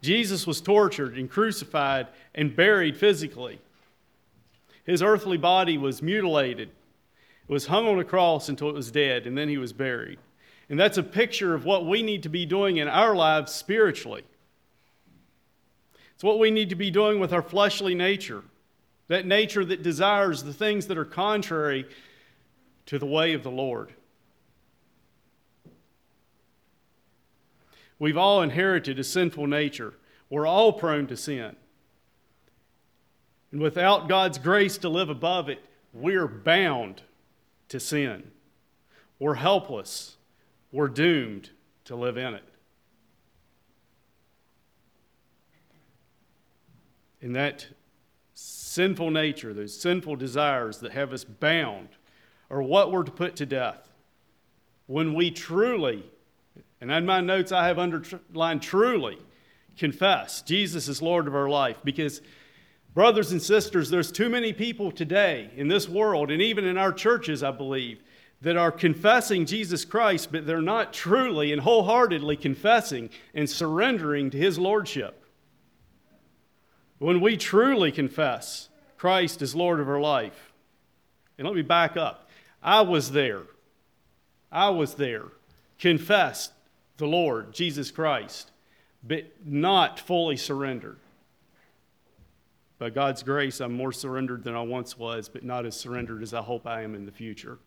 Jesus 0.00 0.46
was 0.46 0.62
tortured 0.62 1.18
and 1.18 1.28
crucified 1.28 2.06
and 2.34 2.56
buried 2.56 2.96
physically. 2.96 3.60
His 4.86 5.02
earthly 5.02 5.36
body 5.36 5.76
was 5.76 6.00
mutilated, 6.00 6.70
it 6.70 7.52
was 7.52 7.66
hung 7.66 7.86
on 7.86 7.98
a 7.98 8.04
cross 8.04 8.48
until 8.48 8.70
it 8.70 8.74
was 8.74 8.90
dead, 8.90 9.26
and 9.26 9.36
then 9.36 9.50
he 9.50 9.58
was 9.58 9.74
buried. 9.74 10.18
And 10.68 10.78
that's 10.78 10.98
a 10.98 11.02
picture 11.02 11.54
of 11.54 11.64
what 11.64 11.86
we 11.86 12.02
need 12.02 12.22
to 12.24 12.28
be 12.28 12.44
doing 12.44 12.76
in 12.76 12.88
our 12.88 13.14
lives 13.14 13.52
spiritually. 13.52 14.24
It's 16.14 16.24
what 16.24 16.38
we 16.38 16.50
need 16.50 16.68
to 16.70 16.74
be 16.74 16.90
doing 16.90 17.20
with 17.20 17.32
our 17.32 17.42
fleshly 17.42 17.94
nature. 17.94 18.42
that 19.08 19.26
nature 19.26 19.64
that 19.64 19.82
desires 19.82 20.42
the 20.42 20.52
things 20.52 20.86
that 20.86 20.98
are 20.98 21.04
contrary 21.04 21.86
to 22.86 22.98
the 22.98 23.06
way 23.06 23.32
of 23.32 23.42
the 23.42 23.50
Lord. 23.50 23.92
We've 27.98 28.18
all 28.18 28.42
inherited 28.42 28.98
a 28.98 29.04
sinful 29.04 29.46
nature. 29.46 29.94
We're 30.30 30.46
all 30.46 30.74
prone 30.74 31.06
to 31.08 31.16
sin. 31.16 31.56
And 33.50 33.60
without 33.62 34.08
God's 34.08 34.38
grace 34.38 34.76
to 34.78 34.90
live 34.90 35.08
above 35.08 35.48
it, 35.48 35.64
we're 35.94 36.28
bound 36.28 37.00
to 37.70 37.80
sin. 37.80 38.30
We're 39.18 39.34
helpless. 39.34 40.17
We're 40.70 40.88
doomed 40.88 41.50
to 41.86 41.96
live 41.96 42.16
in 42.16 42.34
it. 42.34 42.44
In 47.20 47.32
that 47.32 47.66
sinful 48.34 49.10
nature, 49.10 49.52
those 49.52 49.78
sinful 49.78 50.16
desires 50.16 50.78
that 50.78 50.92
have 50.92 51.12
us 51.12 51.24
bound, 51.24 51.88
are 52.50 52.62
what 52.62 52.92
we're 52.92 53.02
to 53.02 53.10
put 53.10 53.36
to 53.36 53.46
death. 53.46 53.88
When 54.86 55.14
we 55.14 55.30
truly, 55.30 56.04
and 56.80 56.90
in 56.90 57.04
my 57.04 57.20
notes 57.20 57.52
I 57.52 57.66
have 57.66 57.78
underlined 57.78 58.62
truly, 58.62 59.18
confess 59.76 60.42
Jesus 60.42 60.88
is 60.88 61.02
Lord 61.02 61.26
of 61.26 61.34
our 61.34 61.48
life. 61.48 61.78
Because, 61.84 62.22
brothers 62.94 63.32
and 63.32 63.42
sisters, 63.42 63.90
there's 63.90 64.12
too 64.12 64.28
many 64.28 64.52
people 64.52 64.90
today 64.90 65.50
in 65.56 65.68
this 65.68 65.88
world, 65.88 66.30
and 66.30 66.40
even 66.40 66.64
in 66.64 66.78
our 66.78 66.92
churches, 66.92 67.42
I 67.42 67.50
believe, 67.50 68.02
that 68.40 68.56
are 68.56 68.70
confessing 68.70 69.46
Jesus 69.46 69.84
Christ, 69.84 70.30
but 70.30 70.46
they're 70.46 70.62
not 70.62 70.92
truly 70.92 71.52
and 71.52 71.62
wholeheartedly 71.62 72.36
confessing 72.36 73.10
and 73.34 73.50
surrendering 73.50 74.30
to 74.30 74.38
his 74.38 74.58
lordship. 74.58 75.24
When 76.98 77.20
we 77.20 77.36
truly 77.36 77.90
confess 77.90 78.68
Christ 78.96 79.42
as 79.42 79.54
Lord 79.54 79.80
of 79.80 79.88
our 79.88 80.00
life, 80.00 80.52
and 81.36 81.46
let 81.46 81.54
me 81.54 81.62
back 81.62 81.96
up. 81.96 82.28
I 82.62 82.80
was 82.80 83.12
there. 83.12 83.42
I 84.50 84.70
was 84.70 84.94
there. 84.94 85.26
Confessed 85.78 86.52
the 86.96 87.06
Lord, 87.06 87.52
Jesus 87.52 87.92
Christ, 87.92 88.50
but 89.04 89.24
not 89.44 90.00
fully 90.00 90.36
surrendered. 90.36 90.98
By 92.78 92.90
God's 92.90 93.22
grace, 93.22 93.60
I'm 93.60 93.72
more 93.72 93.92
surrendered 93.92 94.44
than 94.44 94.54
I 94.54 94.62
once 94.62 94.98
was, 94.98 95.28
but 95.28 95.44
not 95.44 95.66
as 95.66 95.76
surrendered 95.76 96.22
as 96.22 96.34
I 96.34 96.42
hope 96.42 96.66
I 96.66 96.82
am 96.82 96.94
in 96.94 97.06
the 97.06 97.12
future. 97.12 97.58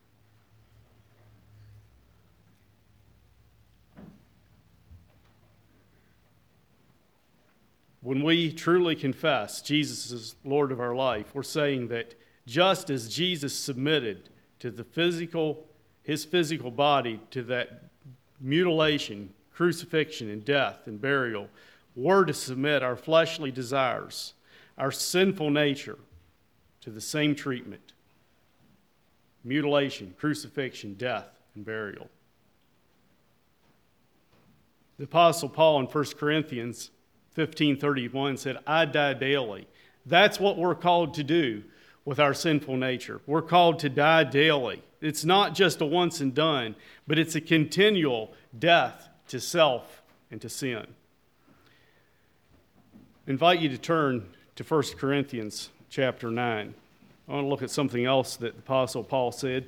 When 8.01 8.23
we 8.23 8.51
truly 8.51 8.95
confess 8.95 9.61
Jesus 9.61 10.11
is 10.11 10.35
Lord 10.43 10.71
of 10.71 10.79
our 10.79 10.95
life, 10.95 11.35
we're 11.35 11.43
saying 11.43 11.89
that 11.89 12.15
just 12.47 12.89
as 12.89 13.07
Jesus 13.07 13.53
submitted 13.53 14.29
to 14.59 14.71
the 14.71 14.83
physical, 14.83 15.67
his 16.01 16.25
physical 16.25 16.71
body 16.71 17.19
to 17.29 17.43
that 17.43 17.83
mutilation, 18.39 19.31
crucifixion, 19.53 20.31
and 20.31 20.43
death 20.43 20.87
and 20.87 20.99
burial, 20.99 21.47
we're 21.95 22.25
to 22.25 22.33
submit 22.33 22.81
our 22.81 22.95
fleshly 22.95 23.51
desires, 23.51 24.33
our 24.79 24.91
sinful 24.91 25.51
nature, 25.51 25.99
to 26.81 26.89
the 26.89 27.01
same 27.01 27.35
treatment 27.35 27.93
mutilation, 29.43 30.13
crucifixion, 30.19 30.93
death, 30.93 31.25
and 31.55 31.65
burial. 31.65 32.07
The 34.99 35.05
Apostle 35.05 35.49
Paul 35.49 35.79
in 35.79 35.87
1 35.87 36.05
Corinthians 36.17 36.91
1531 37.35 38.37
said, 38.37 38.57
I 38.67 38.85
die 38.85 39.13
daily. 39.13 39.67
That's 40.05 40.39
what 40.39 40.57
we're 40.57 40.75
called 40.75 41.13
to 41.15 41.23
do 41.23 41.63
with 42.03 42.19
our 42.19 42.33
sinful 42.33 42.77
nature. 42.77 43.21
We're 43.25 43.41
called 43.41 43.79
to 43.79 43.89
die 43.89 44.23
daily. 44.25 44.83
It's 44.99 45.23
not 45.23 45.55
just 45.55 45.81
a 45.81 45.85
once 45.85 46.19
and 46.19 46.33
done, 46.33 46.75
but 47.07 47.17
it's 47.17 47.35
a 47.35 47.41
continual 47.41 48.33
death 48.57 49.09
to 49.29 49.39
self 49.39 50.01
and 50.29 50.41
to 50.41 50.49
sin. 50.49 50.85
I 53.27 53.31
invite 53.31 53.59
you 53.59 53.69
to 53.69 53.77
turn 53.77 54.27
to 54.55 54.63
1 54.63 54.83
Corinthians 54.97 55.69
chapter 55.89 56.29
9. 56.29 56.73
I 57.27 57.31
want 57.31 57.45
to 57.45 57.49
look 57.49 57.63
at 57.63 57.69
something 57.69 58.05
else 58.05 58.35
that 58.37 58.53
the 58.55 58.59
Apostle 58.59 59.03
Paul 59.03 59.31
said. 59.31 59.67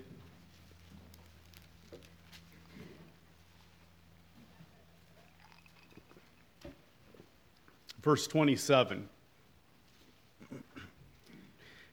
Verse 8.04 8.28
27. 8.28 9.10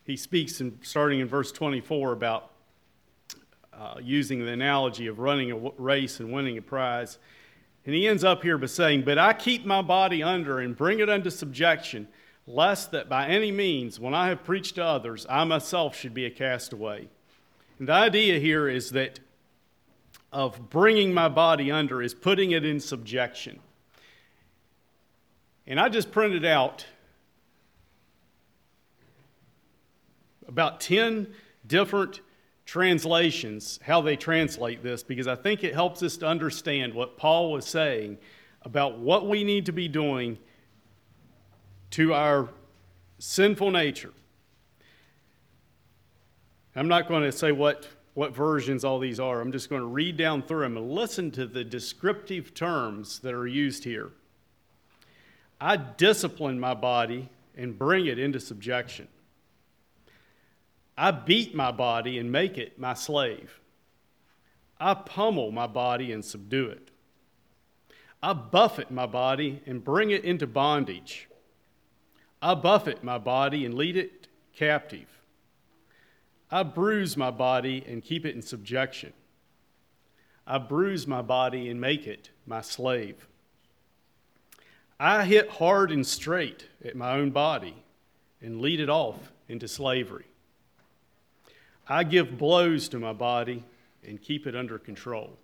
He 0.05 0.17
speaks, 0.17 0.61
in, 0.61 0.79
starting 0.83 1.21
in 1.21 1.29
verse 1.29 1.53
24, 1.53 2.13
about 2.13 2.51
uh, 3.73 3.95
using 4.03 4.41
the 4.41 4.51
analogy 4.51 5.07
of 5.07 5.21
running 5.21 5.53
a 5.53 5.57
race 5.79 6.21
and 6.21 6.33
winning 6.33 6.59
a 6.59 6.63
prize. 6.63 7.19
And 7.87 7.95
he 7.95 8.09
ends 8.09 8.25
up 8.25 8.43
here 8.43 8.59
by 8.59 8.67
saying, 8.67 9.03
But 9.03 9.19
I 9.19 9.33
keep 9.33 9.65
my 9.65 9.83
body 9.83 10.23
under 10.23 10.59
and 10.59 10.77
bring 10.77 10.99
it 10.99 11.09
unto 11.09 11.31
subjection, 11.31 12.09
lest 12.47 12.91
that 12.91 13.09
by 13.09 13.29
any 13.29 13.53
means, 13.53 14.01
when 14.01 14.13
I 14.13 14.29
have 14.29 14.45
preached 14.45 14.75
to 14.75 14.85
others, 14.85 15.27
I 15.31 15.45
myself 15.45 15.97
should 15.97 16.13
be 16.13 16.27
a 16.27 16.31
castaway. 16.31 17.09
And 17.79 17.89
the 17.89 17.93
idea 17.93 18.39
here 18.41 18.69
is 18.69 18.91
that 18.91 19.21
of 20.33 20.71
bringing 20.71 21.15
my 21.15 21.29
body 21.29 21.71
under 21.71 22.03
is 22.03 22.15
putting 22.15 22.51
it 22.51 22.65
in 22.65 22.81
subjection. 22.81 23.61
And 25.71 25.79
I 25.79 25.89
just 25.89 26.11
printed 26.11 26.45
out 26.45 26.85
about 30.49 30.81
10 30.81 31.29
different 31.65 32.23
translations, 32.67 33.79
how 33.85 34.01
they 34.01 34.17
translate 34.17 34.83
this, 34.83 35.05
because 35.05 35.29
I 35.29 35.37
think 35.37 35.63
it 35.63 35.73
helps 35.73 36.03
us 36.03 36.17
to 36.19 36.27
understand 36.27 36.93
what 36.93 37.17
Paul 37.17 37.53
was 37.53 37.67
saying 37.67 38.19
about 38.63 38.99
what 38.99 39.29
we 39.29 39.45
need 39.45 39.65
to 39.67 39.73
be 39.73 39.87
doing 39.87 40.39
to 41.91 42.15
our 42.15 42.49
sinful 43.21 43.71
nature. 43.71 44.13
I'm 46.75 46.89
not 46.89 47.07
going 47.07 47.23
to 47.23 47.31
say 47.31 47.53
what, 47.53 47.87
what 48.15 48.35
versions 48.35 48.85
all 48.85 48.99
these 48.99 49.21
are. 49.21 49.41
I'm 49.41 49.53
just 49.53 49.71
going 49.71 49.83
to 49.83 49.87
read 49.87 50.17
down 50.17 50.43
through 50.43 50.63
them 50.63 50.77
and 50.77 50.91
listen 50.91 51.31
to 51.31 51.47
the 51.47 51.63
descriptive 51.63 52.55
terms 52.55 53.21
that 53.21 53.35
are 53.35 53.47
used 53.47 53.85
here. 53.85 54.11
I 55.61 55.77
discipline 55.77 56.59
my 56.59 56.75
body 56.75 57.29
and 57.57 57.79
bring 57.79 58.07
it 58.07 58.19
into 58.19 58.41
subjection. 58.41 59.09
I 60.97 61.11
beat 61.11 61.55
my 61.55 61.71
body 61.71 62.19
and 62.19 62.33
make 62.33 62.57
it 62.57 62.79
my 62.79 62.95
slave. 62.95 63.61
I 64.79 64.95
pummel 64.95 65.51
my 65.51 65.67
body 65.67 66.13
and 66.13 66.25
subdue 66.25 66.67
it. 66.67 66.91
I 68.23 68.33
buffet 68.33 68.91
my 68.91 69.07
body 69.07 69.63
and 69.67 69.85
bring 69.85 70.11
it 70.11 70.25
into 70.25 70.47
bondage. 70.47 71.29
I 72.43 72.55
buffet 72.55 73.03
my 73.03 73.19
body 73.19 73.65
and 73.65 73.75
lead 73.75 73.97
it 73.97 74.29
captive. 74.55 75.09
I 76.51 76.63
bruise 76.63 77.17
my 77.17 77.31
body 77.31 77.85
and 77.87 78.03
keep 78.03 78.27
it 78.27 78.35
in 78.35 78.43
subjection. 78.43 79.13
I 80.47 80.59
bruise 80.59 81.07
my 81.07 81.23
body 81.23 81.69
and 81.69 81.81
make 81.81 82.07
it 82.07 82.31
my 82.47 82.61
slave. 82.61 83.29
I 85.03 85.25
hit 85.25 85.49
hard 85.49 85.93
and 85.93 86.07
straight 86.07 86.69
at 86.85 86.95
my 86.95 87.13
own 87.13 87.31
body 87.31 87.75
and 88.43 88.61
lead 88.61 88.81
it 88.81 88.91
off 88.91 89.33
into 89.49 89.67
slavery. 89.67 90.27
I 91.89 92.05
give 92.05 92.37
blows 92.37 92.87
to 92.91 92.99
my 92.99 93.15
body 93.15 93.65
and 94.07 94.21
keep 94.21 94.47
it 94.47 94.55
under 94.55 94.79
control. 94.79 95.39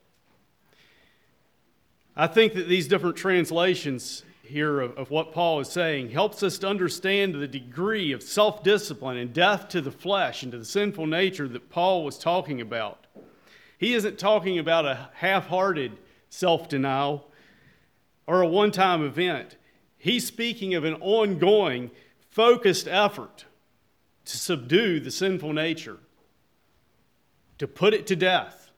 I 2.15 2.27
think 2.27 2.53
that 2.53 2.69
these 2.69 2.87
different 2.87 3.17
translations 3.17 4.25
here 4.43 4.79
of, 4.79 4.99
of 4.99 5.11
what 5.11 5.33
Paul 5.33 5.61
is 5.61 5.69
saying 5.69 6.11
helps 6.11 6.43
us 6.43 6.59
to 6.59 6.69
understand 6.69 7.35
the 7.35 7.49
degree 7.49 8.13
of 8.13 8.23
self 8.23 8.63
discipline 8.63 9.17
and 9.17 9.33
death 9.33 9.69
to 9.71 9.81
the 9.81 9.91
flesh 9.91 10.43
and 10.43 10.53
to 10.53 10.59
the 10.59 10.67
sinful 10.67 11.07
nature 11.07 11.49
that 11.49 11.71
Paul 11.71 12.05
was 12.05 12.19
talking 12.19 12.61
about. 12.61 13.07
He 13.79 13.95
isn't 13.95 14.19
talking 14.19 14.59
about 14.59 14.85
a 14.85 15.09
half 15.15 15.47
hearted 15.47 15.93
self 16.29 16.69
denial 16.69 17.27
or 18.27 18.43
a 18.43 18.47
one 18.49 18.71
time 18.71 19.05
event. 19.05 19.57
He's 19.99 20.27
speaking 20.27 20.75
of 20.75 20.85
an 20.85 20.95
ongoing, 20.95 21.91
focused 22.31 22.87
effort 22.89 23.47
to 24.25 24.37
subdue 24.37 25.01
the 25.01 25.11
sinful 25.11 25.53
nature, 25.53 25.99
to 27.59 27.67
put 27.67 27.95
it 27.95 28.07
to 28.09 28.17
death. 28.17 28.71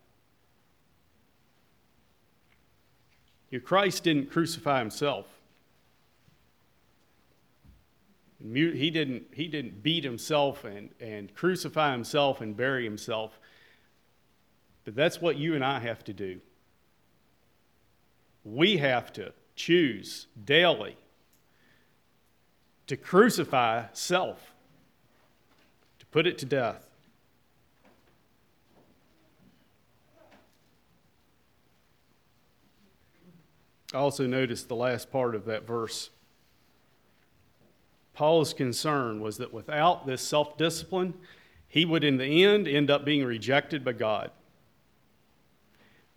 Your 3.50 3.62
Christ 3.62 4.04
didn't 4.04 4.30
crucify 4.30 4.78
himself. 4.78 5.26
He 8.52 8.90
didn't, 8.90 9.24
he 9.32 9.48
didn't 9.48 9.82
beat 9.82 10.04
himself 10.04 10.64
and, 10.64 10.90
and 11.00 11.34
crucify 11.34 11.92
himself 11.92 12.40
and 12.40 12.56
bury 12.56 12.84
himself. 12.84 13.40
But 14.84 14.94
that's 14.94 15.20
what 15.20 15.36
you 15.36 15.54
and 15.54 15.64
I 15.64 15.80
have 15.80 16.04
to 16.04 16.12
do 16.12 16.40
we 18.48 18.78
have 18.78 19.12
to 19.12 19.32
choose 19.58 20.28
daily 20.42 20.96
to 22.86 22.96
crucify 22.96 23.84
self 23.92 24.52
to 25.98 26.06
put 26.06 26.26
it 26.26 26.38
to 26.38 26.46
death. 26.46 26.88
I 33.92 33.98
also 33.98 34.26
noticed 34.26 34.68
the 34.68 34.76
last 34.76 35.10
part 35.10 35.34
of 35.34 35.44
that 35.46 35.66
verse. 35.66 36.10
Paul's 38.14 38.54
concern 38.54 39.20
was 39.20 39.38
that 39.38 39.52
without 39.52 40.06
this 40.06 40.22
self 40.22 40.56
discipline, 40.56 41.14
he 41.66 41.84
would 41.84 42.04
in 42.04 42.16
the 42.16 42.44
end 42.44 42.68
end 42.68 42.90
up 42.90 43.04
being 43.04 43.24
rejected 43.24 43.84
by 43.84 43.92
God. 43.92 44.30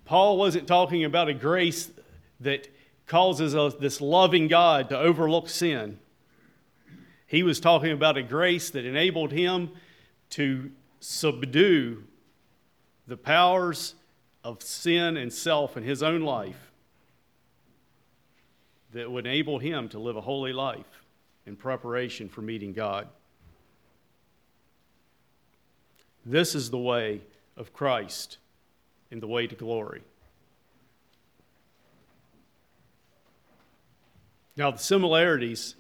Paul 0.05 0.37
wasn't 0.37 0.67
talking 0.67 1.03
about 1.03 1.27
a 1.27 1.33
grace 1.33 1.89
that 2.39 2.67
causes 3.11 3.53
us, 3.53 3.73
this 3.73 3.99
loving 3.99 4.47
God 4.47 4.87
to 4.87 4.97
overlook 4.97 5.49
sin. 5.49 5.99
He 7.27 7.43
was 7.43 7.59
talking 7.59 7.91
about 7.91 8.15
a 8.15 8.23
grace 8.23 8.69
that 8.69 8.85
enabled 8.85 9.33
him 9.33 9.71
to 10.29 10.71
subdue 11.01 12.05
the 13.07 13.17
powers 13.17 13.95
of 14.45 14.63
sin 14.63 15.17
and 15.17 15.31
self 15.31 15.75
in 15.75 15.83
his 15.83 16.01
own 16.01 16.21
life 16.21 16.71
that 18.93 19.11
would 19.11 19.27
enable 19.27 19.59
him 19.59 19.89
to 19.89 19.99
live 19.99 20.15
a 20.15 20.21
holy 20.21 20.53
life 20.53 21.03
in 21.45 21.57
preparation 21.57 22.29
for 22.29 22.41
meeting 22.41 22.71
God. 22.71 23.09
This 26.25 26.55
is 26.55 26.69
the 26.69 26.77
way 26.77 27.19
of 27.57 27.73
Christ 27.73 28.37
in 29.09 29.19
the 29.19 29.27
way 29.27 29.47
to 29.47 29.55
glory. 29.55 30.01
Now, 34.61 34.69
the 34.69 34.77
similarities 34.77 35.73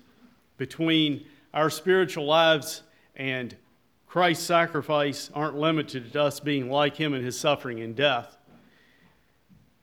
between 0.57 1.23
our 1.53 1.69
spiritual 1.69 2.25
lives 2.25 2.81
and 3.15 3.55
Christ's 4.07 4.43
sacrifice 4.43 5.29
aren't 5.35 5.55
limited 5.55 6.11
to 6.13 6.23
us 6.23 6.39
being 6.39 6.67
like 6.67 6.95
him 6.95 7.13
in 7.13 7.23
his 7.23 7.39
suffering 7.39 7.79
and 7.79 7.95
death. 7.95 8.37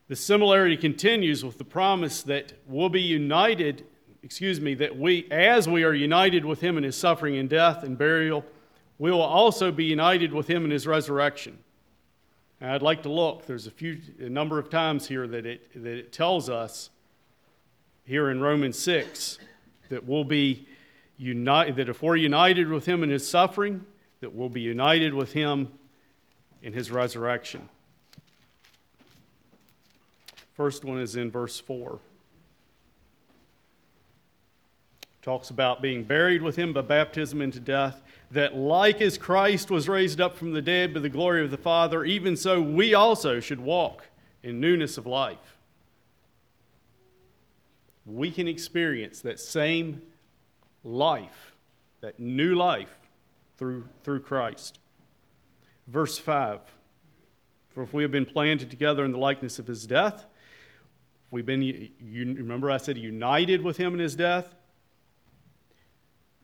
The 0.09 0.17
similarity 0.17 0.77
continues 0.77 1.45
with 1.45 1.59
the 1.59 1.65
promise 1.65 2.25
that 2.25 2.55
we'll 2.67 2.89
be 2.89 3.01
united, 3.01 3.87
excuse 4.25 4.61
me, 4.61 4.75
that 4.75 4.99
we, 4.99 5.29
as 5.31 5.69
we 5.69 5.85
are 5.85 5.95
united 5.95 6.45
with 6.45 6.61
him 6.61 6.77
in 6.77 6.83
his 6.83 6.97
suffering 6.97 7.37
and 7.37 7.49
death 7.49 7.85
and 7.85 7.97
burial, 7.97 8.45
we 8.99 9.13
will 9.13 9.23
also 9.23 9.71
be 9.71 9.85
united 9.85 10.33
with 10.33 10.49
him 10.49 10.65
in 10.65 10.73
his 10.73 10.89
resurrection. 10.89 11.57
And 12.61 12.73
I'd 12.73 12.83
like 12.83 13.05
to 13.05 13.13
look, 13.13 13.47
there's 13.47 13.69
a 13.69 13.71
few 13.71 14.01
a 14.19 14.29
number 14.29 14.59
of 14.59 14.69
times 14.71 15.07
here 15.07 15.29
that 15.29 15.47
it, 15.47 15.71
that 15.81 15.97
it 15.97 16.13
tells 16.13 16.51
us 16.51 16.91
here 18.09 18.31
in 18.31 18.41
Romans 18.41 18.79
6 18.79 19.39
that 19.91 20.07
we'll 20.07 20.25
be 20.25 20.67
united, 21.19 21.77
that 21.77 21.91
if 21.91 22.03
we're 22.03 22.17
united 22.17 22.67
with 22.71 22.87
him 22.87 23.03
in 23.03 23.11
his 23.11 23.29
suffering, 23.29 23.85
that 24.21 24.35
we'll 24.35 24.49
be 24.49 24.63
united 24.63 25.13
with 25.13 25.35
him 25.35 25.69
in 26.63 26.73
his 26.73 26.91
resurrection. 26.91 27.69
First 30.55 30.87
one 30.87 30.99
is 30.99 31.17
in 31.17 31.31
verse 31.31 31.61
4. 31.61 31.99
Talks 35.21 35.51
about 35.51 35.83
being 35.83 36.03
buried 36.03 36.41
with 36.41 36.57
him 36.57 36.73
by 36.73 36.81
baptism 36.81 37.43
into 37.43 37.61
death, 37.61 38.01
that 38.31 38.57
like 38.57 39.03
as 39.03 39.19
Christ 39.19 39.71
was 39.71 39.87
raised 39.87 40.19
up 40.19 40.35
from 40.35 40.55
the 40.55 40.63
dead 40.63 40.95
by 40.95 41.01
the 41.01 41.11
glory 41.11 41.45
of 41.45 41.51
the 41.51 41.59
Father, 41.59 42.07
even 42.07 42.39
so 42.39 42.59
we 42.63 42.95
also 42.95 43.39
should 43.39 43.61
walk 43.61 44.07
in 44.43 44.61
newness 44.61 44.97
of 44.97 45.07
life. 45.07 45.58
We 48.09 48.31
can 48.31 48.49
experience 48.49 49.21
that 49.21 49.39
same 49.39 50.03
life, 50.83 51.55
that 52.01 52.19
new 52.19 52.55
life 52.55 52.99
through, 53.59 53.85
through 54.03 54.21
Christ. 54.21 54.79
Verse 55.87 56.19
5 56.19 56.61
For 57.71 57.83
if 57.83 57.93
we 57.93 58.03
have 58.03 58.11
been 58.11 58.27
planted 58.27 58.71
together 58.71 59.05
in 59.05 59.13
the 59.13 59.19
likeness 59.19 59.59
of 59.59 59.67
his 59.67 59.87
death, 59.87 60.25
we've 61.31 61.47
been, 61.47 61.63
you, 61.63 61.91
remember 62.01 62.71
I 62.71 62.79
said 62.79 62.97
united 62.97 63.63
with 63.63 63.77
him 63.77 63.95
in 63.95 64.01
his 64.01 64.17
death? 64.17 64.55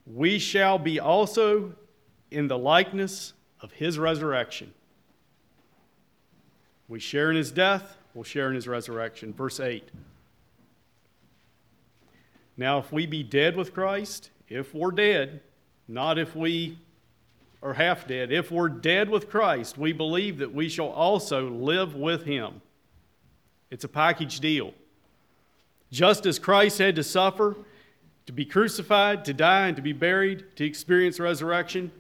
we 0.07 0.39
shall 0.39 0.79
be 0.79 1.01
also 1.01 1.73
in 2.31 2.49
the 2.49 2.59
likeness 2.59 3.33
of 3.61 3.73
his 3.73 3.99
resurrection. 3.99 4.73
We 6.89 7.01
share 7.01 7.31
in 7.31 7.37
his 7.37 7.51
death, 7.51 7.97
we'll 8.13 8.25
share 8.25 8.49
in 8.49 8.55
his 8.55 8.69
resurrection. 8.69 9.33
Verse 9.33 9.61
8. 9.61 9.89
Now, 12.57 12.79
if 12.79 12.93
we 12.93 13.07
be 13.07 13.23
dead 13.23 13.57
with 13.57 13.75
Christ, 13.75 14.31
if 14.49 14.75
we're 14.75 14.93
dead, 14.93 15.41
not 15.89 16.19
if 16.19 16.37
we 16.37 16.79
are 17.63 17.75
half 17.75 18.07
dead, 18.07 18.31
if 18.31 18.51
we're 18.51 18.69
dead 18.69 19.09
with 19.09 19.29
Christ, 19.29 19.79
we 19.79 19.93
believe 19.93 20.39
that 20.39 20.55
we 20.55 20.69
shall 20.69 20.91
also 20.91 21.51
live 21.51 21.95
with 21.95 22.25
him. 22.25 22.61
It's 23.71 23.85
a 23.85 23.89
package 23.89 24.41
deal. 24.41 24.73
Just 25.91 26.27
as 26.27 26.39
Christ 26.39 26.79
had 26.79 26.97
to 26.97 27.03
suffer, 27.03 27.57
to 28.27 28.33
be 28.33 28.45
crucified, 28.45 29.25
to 29.25 29.33
die, 29.33 29.67
and 29.67 29.77
to 29.77 29.83
be 29.83 29.93
buried, 29.93 30.45
to 30.57 30.65
experience 30.65 31.19
resurrection, 31.19 31.91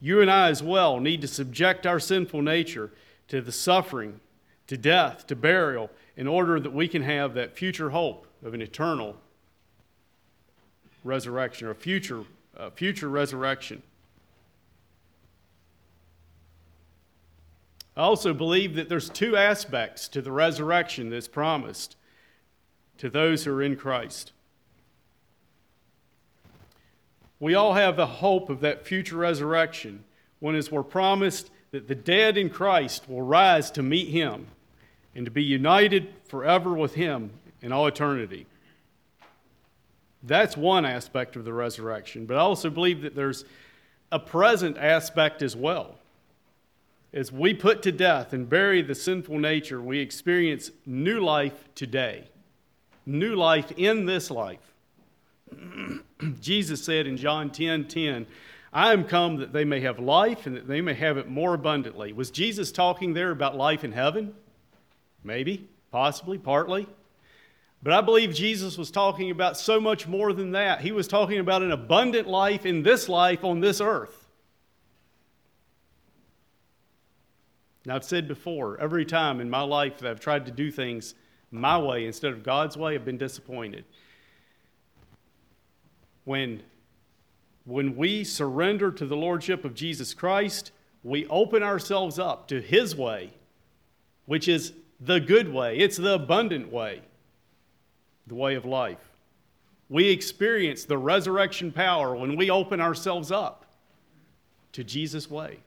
you 0.00 0.20
and 0.20 0.30
I 0.30 0.48
as 0.48 0.62
well 0.62 1.00
need 1.00 1.20
to 1.22 1.28
subject 1.28 1.86
our 1.86 1.98
sinful 1.98 2.42
nature 2.42 2.90
to 3.28 3.40
the 3.40 3.52
suffering, 3.52 4.20
to 4.66 4.76
death, 4.76 5.26
to 5.28 5.36
burial, 5.36 5.90
in 6.16 6.26
order 6.26 6.60
that 6.60 6.72
we 6.72 6.88
can 6.88 7.02
have 7.02 7.34
that 7.34 7.56
future 7.56 7.90
hope 7.90 8.26
of 8.44 8.54
an 8.54 8.62
eternal 8.62 9.16
resurrection 11.02 11.66
or 11.66 11.74
future, 11.74 12.24
uh, 12.56 12.70
future 12.70 13.08
resurrection. 13.08 13.82
I 17.96 18.02
also 18.02 18.34
believe 18.34 18.74
that 18.74 18.88
there's 18.88 19.08
two 19.08 19.36
aspects 19.36 20.08
to 20.08 20.22
the 20.22 20.32
resurrection 20.32 21.10
that's 21.10 21.28
promised 21.28 21.96
to 22.98 23.08
those 23.08 23.44
who 23.44 23.52
are 23.52 23.62
in 23.62 23.76
Christ. 23.76 24.32
We 27.38 27.54
all 27.54 27.74
have 27.74 27.96
the 27.96 28.06
hope 28.06 28.48
of 28.48 28.60
that 28.60 28.86
future 28.86 29.16
resurrection 29.16 30.04
when, 30.40 30.54
as 30.54 30.72
we're 30.72 30.82
promised, 30.82 31.50
that 31.72 31.88
the 31.88 31.94
dead 31.94 32.36
in 32.36 32.50
Christ 32.50 33.08
will 33.08 33.22
rise 33.22 33.70
to 33.72 33.82
meet 33.82 34.08
Him 34.08 34.46
and 35.14 35.24
to 35.24 35.30
be 35.30 35.42
united 35.42 36.08
forever 36.24 36.74
with 36.74 36.94
Him 36.94 37.30
in 37.62 37.72
all 37.72 37.86
eternity. 37.86 38.46
That's 40.22 40.56
one 40.56 40.84
aspect 40.84 41.36
of 41.36 41.44
the 41.44 41.52
resurrection, 41.52 42.26
but 42.26 42.36
I 42.36 42.40
also 42.40 42.70
believe 42.70 43.02
that 43.02 43.14
there's 43.14 43.44
a 44.10 44.18
present 44.18 44.78
aspect 44.78 45.42
as 45.42 45.54
well. 45.54 45.96
As 47.12 47.30
we 47.30 47.54
put 47.54 47.82
to 47.82 47.92
death 47.92 48.32
and 48.32 48.48
bury 48.48 48.82
the 48.82 48.94
sinful 48.94 49.38
nature, 49.38 49.80
we 49.80 50.00
experience 50.00 50.70
new 50.86 51.20
life 51.20 51.68
today, 51.74 52.24
new 53.06 53.36
life 53.36 53.70
in 53.76 54.06
this 54.06 54.30
life. 54.30 54.72
Jesus 56.40 56.82
said 56.82 57.06
in 57.06 57.16
John 57.16 57.50
10 57.50 57.86
10, 57.86 58.26
I 58.72 58.92
am 58.92 59.04
come 59.04 59.36
that 59.36 59.52
they 59.52 59.64
may 59.64 59.80
have 59.80 60.00
life 60.00 60.46
and 60.46 60.56
that 60.56 60.66
they 60.66 60.80
may 60.80 60.94
have 60.94 61.16
it 61.16 61.28
more 61.28 61.54
abundantly. 61.54 62.12
Was 62.12 62.32
Jesus 62.32 62.72
talking 62.72 63.14
there 63.14 63.30
about 63.30 63.56
life 63.56 63.84
in 63.84 63.92
heaven? 63.92 64.34
Maybe, 65.24 65.68
possibly, 65.90 66.38
partly. 66.38 66.86
But 67.82 67.92
I 67.92 68.00
believe 68.00 68.32
Jesus 68.32 68.78
was 68.78 68.90
talking 68.90 69.30
about 69.30 69.58
so 69.58 69.80
much 69.80 70.06
more 70.06 70.32
than 70.32 70.52
that. 70.52 70.80
He 70.80 70.92
was 70.92 71.08
talking 71.08 71.38
about 71.38 71.62
an 71.62 71.72
abundant 71.72 72.28
life 72.28 72.64
in 72.64 72.82
this 72.82 73.08
life 73.08 73.42
on 73.42 73.60
this 73.60 73.80
earth. 73.80 74.28
Now, 77.84 77.96
I've 77.96 78.04
said 78.04 78.28
before, 78.28 78.80
every 78.80 79.04
time 79.04 79.40
in 79.40 79.50
my 79.50 79.62
life 79.62 79.98
that 79.98 80.10
I've 80.10 80.20
tried 80.20 80.46
to 80.46 80.52
do 80.52 80.70
things 80.70 81.14
my 81.50 81.78
way 81.78 82.06
instead 82.06 82.32
of 82.32 82.42
God's 82.42 82.76
way, 82.76 82.94
I've 82.94 83.04
been 83.04 83.18
disappointed 83.18 83.84
when, 86.24 86.62
when 87.64 87.96
we 87.96 88.24
surrender 88.24 88.90
to 88.90 89.06
the 89.06 89.16
Lordship 89.16 89.64
of 89.64 89.74
Jesus 89.74 90.14
Christ, 90.14 90.72
we 91.02 91.26
open 91.26 91.62
ourselves 91.62 92.18
up 92.18 92.48
to 92.48 92.60
His 92.60 92.96
way, 92.96 93.32
which 94.26 94.48
is 94.48 94.72
the 95.00 95.20
good 95.20 95.52
way, 95.52 95.78
it's 95.78 95.96
the 95.96 96.14
abundant 96.14 96.72
way, 96.72 97.02
the 98.26 98.34
way 98.34 98.54
of 98.54 98.64
life. 98.64 99.12
We 99.88 100.08
experience 100.08 100.84
the 100.84 100.98
resurrection 100.98 101.72
power 101.72 102.16
when 102.16 102.36
we 102.36 102.50
open 102.50 102.80
ourselves 102.80 103.30
up 103.30 103.66
to 104.72 104.82
Jesus' 104.82 105.30
way. 105.30 105.58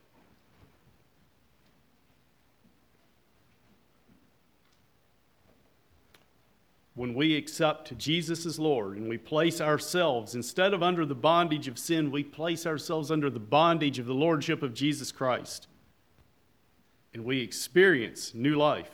when 6.97 7.13
we 7.13 7.35
accept 7.35 7.95
Jesus 7.99 8.43
as 8.47 8.57
Lord 8.57 8.97
and 8.97 9.07
we 9.07 9.19
place 9.19 9.61
ourselves, 9.61 10.33
instead 10.33 10.73
of 10.73 10.81
under 10.81 11.05
the 11.05 11.13
bondage 11.13 11.67
of 11.67 11.77
sin, 11.77 12.09
we 12.09 12.23
place 12.23 12.65
ourselves 12.65 13.11
under 13.11 13.29
the 13.29 13.39
bondage 13.39 13.99
of 13.99 14.07
the 14.07 14.15
Lordship 14.15 14.63
of 14.63 14.73
Jesus 14.73 15.11
Christ. 15.11 15.67
And 17.13 17.23
we 17.23 17.39
experience 17.39 18.33
new 18.33 18.55
life. 18.55 18.89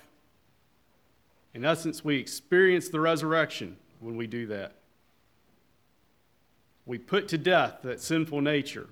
In 1.54 1.66
essence, 1.66 2.04
we 2.04 2.18
experience 2.18 2.90
the 2.90 3.00
resurrection 3.00 3.78
when 4.00 4.18
we 4.18 4.28
do 4.28 4.48
that. 4.48 4.74
We 6.86 6.98
put 6.98 7.28
to 7.30 7.38
death 7.38 7.80
that 7.84 8.02
sinful 8.02 8.42
nature 8.42 8.90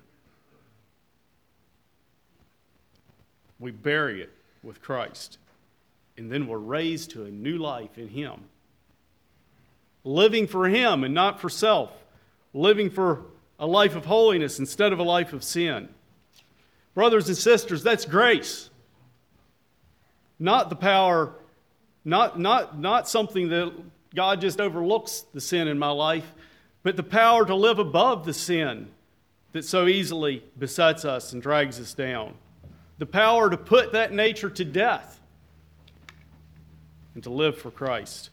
we 3.62 3.70
bury 3.70 4.20
it 4.20 4.32
with 4.64 4.82
Christ, 4.82 5.38
and 6.18 6.30
then 6.30 6.48
we're 6.48 6.58
raised 6.58 7.10
to 7.12 7.24
a 7.24 7.30
new 7.30 7.58
life 7.58 7.96
in 7.96 8.08
Him. 8.08 8.42
Living 10.04 10.48
for 10.48 10.68
Him 10.68 11.04
and 11.04 11.14
not 11.14 11.40
for 11.40 11.48
self, 11.48 11.90
living 12.52 12.90
for 12.90 13.22
a 13.60 13.66
life 13.66 13.94
of 13.94 14.04
holiness 14.04 14.58
instead 14.58 14.92
of 14.92 14.98
a 14.98 15.04
life 15.04 15.32
of 15.32 15.44
sin. 15.44 15.88
Brothers 16.94 17.28
and 17.28 17.36
sisters, 17.36 17.84
that's 17.84 18.04
grace. 18.04 18.68
Not 20.40 20.68
the 20.68 20.76
power, 20.76 21.32
not, 22.04 22.38
not, 22.38 22.78
not 22.78 23.08
something 23.08 23.48
that 23.48 23.72
God 24.14 24.40
just 24.40 24.60
overlooks 24.60 25.24
the 25.32 25.40
sin 25.40 25.68
in 25.68 25.78
my 25.78 25.90
life, 25.90 26.32
but 26.82 26.96
the 26.96 27.02
power 27.02 27.46
to 27.46 27.54
live 27.54 27.78
above 27.78 28.24
the 28.24 28.34
sin 28.34 28.88
that 29.52 29.64
so 29.64 29.86
easily 29.86 30.42
besets 30.58 31.04
us 31.04 31.32
and 31.32 31.40
drags 31.40 31.78
us 31.78 31.94
down. 31.94 32.34
The 32.98 33.06
power 33.06 33.50
to 33.50 33.56
put 33.56 33.92
that 33.92 34.12
nature 34.12 34.50
to 34.50 34.64
death 34.64 35.20
and 37.14 37.22
to 37.22 37.30
live 37.30 37.58
for 37.58 37.70
Christ. 37.70 38.30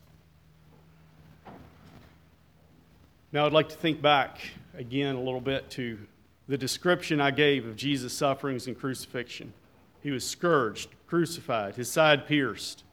Now, 3.32 3.46
I'd 3.46 3.54
like 3.54 3.70
to 3.70 3.76
think 3.76 4.02
back 4.02 4.40
again 4.76 5.16
a 5.16 5.22
little 5.22 5.42
bit 5.42 5.70
to 5.72 6.00
the 6.48 6.58
description 6.58 7.22
I 7.22 7.32
gave 7.32 7.68
of 7.68 7.76
Jesus' 7.76 8.14
sufferings 8.14 8.66
and 8.66 8.78
crucifixion. 8.78 9.54
He 10.02 10.10
was 10.10 10.26
scourged, 10.26 10.90
crucified, 11.06 11.76
his 11.76 11.92
side 11.92 12.26
pierced, 12.26 12.84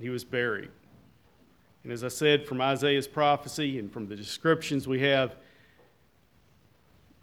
he 0.00 0.08
was 0.08 0.24
buried. 0.24 0.70
And 1.82 1.92
as 1.92 2.02
I 2.02 2.08
said 2.08 2.46
from 2.46 2.60
Isaiah's 2.60 3.06
prophecy 3.06 3.78
and 3.78 3.92
from 3.92 4.08
the 4.08 4.16
descriptions 4.16 4.88
we 4.88 5.00
have, 5.00 5.36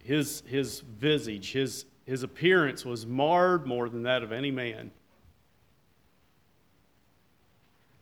his, 0.02 0.42
his 0.46 0.80
visage, 0.80 1.52
his, 1.52 1.84
his 2.06 2.22
appearance 2.22 2.84
was 2.84 3.06
marred 3.06 3.66
more 3.66 3.88
than 3.88 4.02
that 4.04 4.22
of 4.22 4.32
any 4.32 4.50
man. 4.50 4.90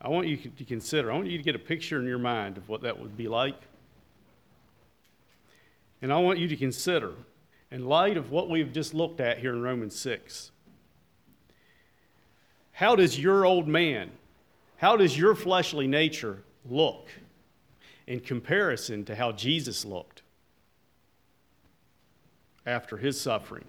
I 0.00 0.08
want 0.08 0.28
you 0.28 0.36
to 0.36 0.64
consider, 0.64 1.12
I 1.12 1.14
want 1.14 1.28
you 1.28 1.36
to 1.36 1.44
get 1.44 1.54
a 1.54 1.58
picture 1.58 2.00
in 2.00 2.06
your 2.06 2.18
mind 2.18 2.56
of 2.56 2.68
what 2.68 2.82
that 2.82 2.98
would 2.98 3.16
be 3.16 3.28
like. 3.28 3.60
And 6.00 6.10
I 6.10 6.18
want 6.18 6.38
you 6.38 6.48
to 6.48 6.56
consider, 6.56 7.12
in 7.70 7.84
light 7.84 8.16
of 8.16 8.30
what 8.30 8.48
we've 8.48 8.72
just 8.72 8.94
looked 8.94 9.20
at 9.20 9.38
here 9.38 9.52
in 9.52 9.60
Romans 9.60 9.98
6, 10.00 10.50
how 12.72 12.96
does 12.96 13.20
your 13.20 13.44
old 13.44 13.68
man, 13.68 14.10
how 14.80 14.96
does 14.96 15.18
your 15.18 15.34
fleshly 15.34 15.86
nature 15.86 16.42
look 16.64 17.10
in 18.06 18.18
comparison 18.18 19.04
to 19.04 19.14
how 19.14 19.30
Jesus 19.30 19.84
looked 19.84 20.22
after 22.64 22.96
his 22.96 23.20
suffering? 23.20 23.66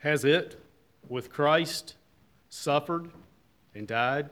Has 0.00 0.22
it, 0.22 0.62
with 1.08 1.32
Christ, 1.32 1.94
suffered 2.50 3.08
and 3.74 3.88
died? 3.88 4.28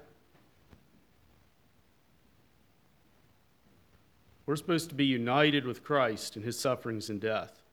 We're 4.45 4.57
supposed 4.57 4.91
to 4.91 4.95
be 4.95 5.07
united 5.07 5.65
with 5.65 5.83
Christ 5.83 6.37
in 6.37 6.43
his 6.43 6.59
sufferings 6.59 7.09
and 7.09 7.23
death. 7.23 7.64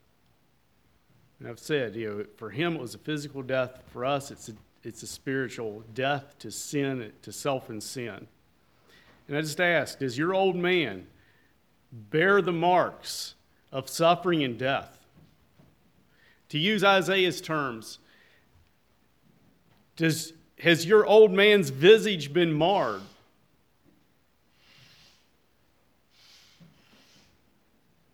And 1.42 1.50
I've 1.50 1.58
said, 1.58 1.96
you 1.96 2.08
know, 2.08 2.26
for 2.38 2.52
him 2.52 2.76
it 2.76 2.82
was 2.82 2.94
a 2.94 3.00
physical 3.00 3.42
death. 3.42 3.82
For 3.92 4.06
us, 4.06 4.30
it's 4.30 4.50
a, 4.50 4.54
it's 4.84 5.02
a 5.02 5.08
spiritual 5.08 5.84
death 5.96 6.36
to 6.38 6.52
sin, 6.52 7.12
to 7.24 7.32
self 7.32 7.72
and 7.72 7.82
sin. 7.82 8.28
And 9.28 9.36
I 9.36 9.42
just 9.42 9.60
ask, 9.60 9.98
does 9.98 10.20
your 10.20 10.36
old 10.36 10.56
man 10.56 11.08
bear 11.92 12.44
the 12.44 12.52
marks 12.52 13.34
of 13.72 13.90
suffering 13.90 14.44
and 14.44 14.56
death? 14.56 15.00
To 16.50 16.60
use 16.60 16.84
Isaiah's 16.84 17.42
terms, 17.42 17.98
does, 19.96 20.34
has 20.60 20.86
your 20.86 21.08
old 21.08 21.32
man's 21.32 21.72
visage 21.72 22.32
been 22.32 22.54
marred? 22.54 23.02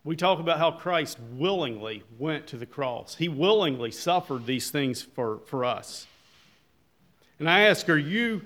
We 0.08 0.16
talk 0.16 0.39
about 0.39 0.58
how 0.58 0.72
Christ 0.72 1.20
willingly 1.34 2.01
went 2.18 2.47
to 2.47 2.58
the 2.58 2.66
cross. 2.66 3.16
He 3.16 3.28
willingly 3.28 3.91
suffered 3.91 4.45
these 4.45 4.72
things 4.72 5.01
for, 5.01 5.39
for 5.47 5.66
us. 5.66 6.08
And 7.39 7.49
I 7.49 7.64
ask, 7.64 7.89
are 7.89 7.97
you, 7.97 8.43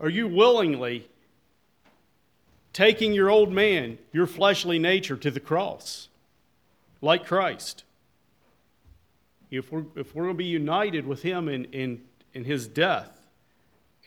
are 0.00 0.08
you 0.08 0.26
willingly 0.26 1.08
taking 2.72 3.12
your 3.12 3.30
old 3.30 3.52
man, 3.52 3.98
your 4.12 4.26
fleshly 4.26 4.80
nature, 4.80 5.16
to 5.18 5.30
the 5.30 5.38
cross 5.38 6.08
like 7.00 7.24
Christ? 7.24 7.84
If 9.52 9.70
we're, 9.70 9.84
if 9.94 10.12
we're 10.12 10.24
going 10.24 10.34
to 10.34 10.38
be 10.38 10.44
united 10.44 11.06
with 11.06 11.22
him 11.22 11.48
in, 11.48 11.66
in, 11.66 12.02
in 12.34 12.42
his 12.42 12.66
death 12.66 13.28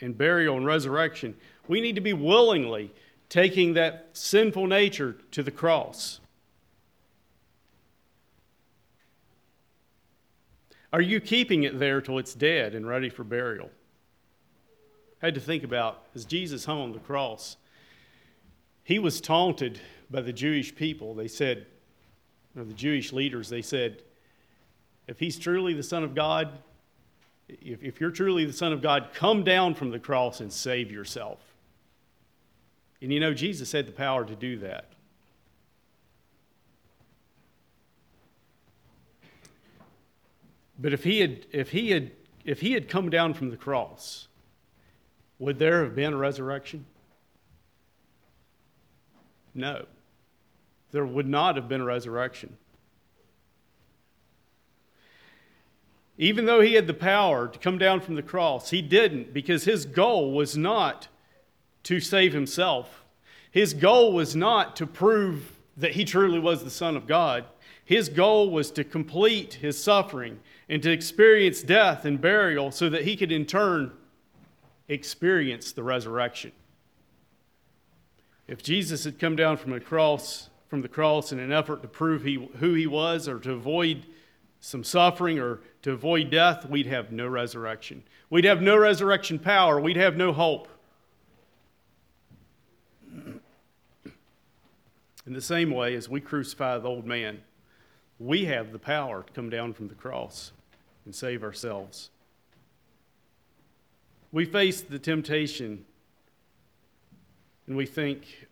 and 0.02 0.18
burial 0.18 0.58
and 0.58 0.66
resurrection, 0.66 1.38
we 1.70 1.80
need 1.80 1.96
to 1.96 2.02
be 2.02 2.12
willingly 2.12 2.92
taking 3.30 3.76
that 3.76 4.10
sinful 4.12 4.68
nature 4.68 5.16
to 5.32 5.44
the 5.44 5.50
cross. 5.50 6.20
Are 10.94 11.02
you 11.02 11.22
keeping 11.22 11.64
it 11.64 11.80
there 11.80 12.02
till 12.02 12.18
it's 12.18 12.34
dead 12.34 12.76
and 12.76 12.88
ready 12.88 13.10
for 13.10 13.24
burial? 13.24 13.70
I 15.22 15.28
had 15.28 15.36
to 15.36 15.42
think 15.42 15.64
about 15.64 16.04
as 16.16 16.26
Jesus 16.26 16.66
hung 16.66 16.82
on 16.82 16.92
the 16.92 17.00
cross, 17.00 17.58
he 18.84 19.00
was 19.00 19.22
taunted 19.22 19.80
by 20.10 20.22
the 20.22 20.34
Jewish 20.34 20.76
people. 20.76 21.14
They 21.14 21.28
said, 21.28 21.66
or 22.58 22.64
the 22.64 22.74
Jewish 22.74 23.14
leaders, 23.14 23.48
they 23.48 23.62
said, 23.62 24.02
if 25.08 25.20
he's 25.20 25.38
truly 25.40 25.74
the 25.74 25.84
Son 25.84 26.04
of 26.04 26.16
God, 26.16 26.50
if, 27.48 27.82
if 27.84 28.02
you're 28.02 28.12
truly 28.12 28.46
the 28.46 28.54
Son 28.54 28.74
of 28.74 28.82
God, 28.82 29.10
come 29.14 29.44
down 29.44 29.76
from 29.76 29.92
the 29.92 30.00
cross 30.00 30.42
and 30.42 30.52
save 30.52 30.92
yourself. 30.92 31.40
And 33.02 33.12
you 33.12 33.20
know, 33.20 33.34
Jesus 33.34 33.72
had 33.72 33.88
the 33.88 33.92
power 33.92 34.26
to 34.26 34.36
do 34.36 34.58
that. 34.60 34.92
But 40.82 40.94
if 40.94 41.04
he 41.04 41.20
had, 41.20 41.46
if 41.52 41.70
he 41.70 41.92
had, 41.92 42.12
if 42.44 42.62
he 42.62 42.74
had 42.74 42.90
come 42.90 43.12
down 43.12 43.36
from 43.36 43.52
the 43.52 43.58
cross, 43.58 44.28
would 45.38 45.60
there 45.60 45.84
have 45.84 45.96
been 45.96 46.14
a 46.14 46.18
resurrection? 46.18 46.86
No. 49.54 49.86
There 50.92 51.06
would 51.06 51.28
not 51.28 51.56
have 51.56 51.70
been 51.70 51.82
a 51.82 51.86
resurrection. 51.86 52.58
Even 56.18 56.46
though 56.46 56.62
he 56.62 56.74
had 56.74 56.88
the 56.88 56.94
power 56.94 57.48
to 57.48 57.60
come 57.60 57.78
down 57.78 58.02
from 58.02 58.16
the 58.16 58.22
cross, 58.22 58.72
he 58.72 58.82
didn't 58.82 59.34
because 59.34 59.64
his 59.64 59.86
goal 59.86 60.34
was 60.34 60.58
not 60.58 61.08
to 61.84 62.00
save 62.00 62.34
himself. 62.34 63.04
His 63.52 63.74
goal 63.74 64.14
was 64.14 64.36
not 64.36 64.76
to 64.78 64.88
prove 64.88 65.58
that 65.78 65.92
he 65.92 66.06
truly 66.06 66.40
was 66.40 66.64
the 66.64 66.70
Son 66.70 66.96
of 66.96 67.08
God. 67.08 67.46
His 67.86 68.10
goal 68.10 68.50
was 68.50 68.72
to 68.72 68.84
complete 68.84 69.56
his 69.56 69.82
suffering 69.82 70.40
and 70.70 70.82
to 70.84 70.92
experience 70.92 71.62
death 71.62 72.06
and 72.06 72.22
burial 72.22 72.72
so 72.72 72.90
that 72.90 73.04
he 73.04 73.16
could 73.18 73.32
in 73.32 73.46
turn 73.46 73.92
experience 74.88 75.72
the 75.72 75.84
resurrection. 75.84 76.52
If 78.48 78.62
Jesus 78.62 79.04
had 79.04 79.20
come 79.20 79.36
down 79.36 79.58
from 79.58 79.72
the 79.72 79.80
cross, 79.80 80.50
from 80.68 80.82
the 80.82 80.88
cross 80.88 81.32
in 81.32 81.40
an 81.40 81.52
effort 81.52 81.82
to 81.82 81.88
prove 81.88 82.24
he, 82.24 82.50
who 82.58 82.74
he 82.74 82.88
was 82.88 83.28
or 83.28 83.40
to 83.40 83.54
avoid 83.54 84.06
some 84.60 84.84
suffering 84.84 85.40
or 85.40 85.60
to 85.82 85.92
avoid 85.92 86.30
death, 86.30 86.70
we'd 86.70 86.86
have 86.86 87.12
no 87.12 87.28
resurrection. 87.28 88.04
We'd 88.30 88.46
have 88.46 88.62
no 88.62 88.78
resurrection 88.78 89.40
power. 89.40 89.80
We'd 89.80 89.98
have 89.98 90.16
no 90.16 90.32
hope. 90.32 90.68
In 95.26 95.34
the 95.34 95.42
same 95.42 95.72
way 95.72 95.96
as 95.96 96.10
we 96.10 96.20
crucify 96.20 96.78
the 96.78 96.88
old 96.88 97.06
man, 97.06 97.42
we 98.22 98.46
have 98.46 98.72
the 98.72 98.80
power 98.80 99.24
to 99.24 99.34
come 99.34 99.50
down 99.50 99.74
from 99.74 99.88
the 99.88 99.96
cross 99.96 100.52
and 101.06 101.16
save 101.16 101.44
ourselves. 101.44 102.12
We 104.32 104.46
face 104.46 104.82
the 104.82 105.00
temptation 105.00 105.86
and 107.66 107.76
we 107.76 107.86
think, 107.86 108.48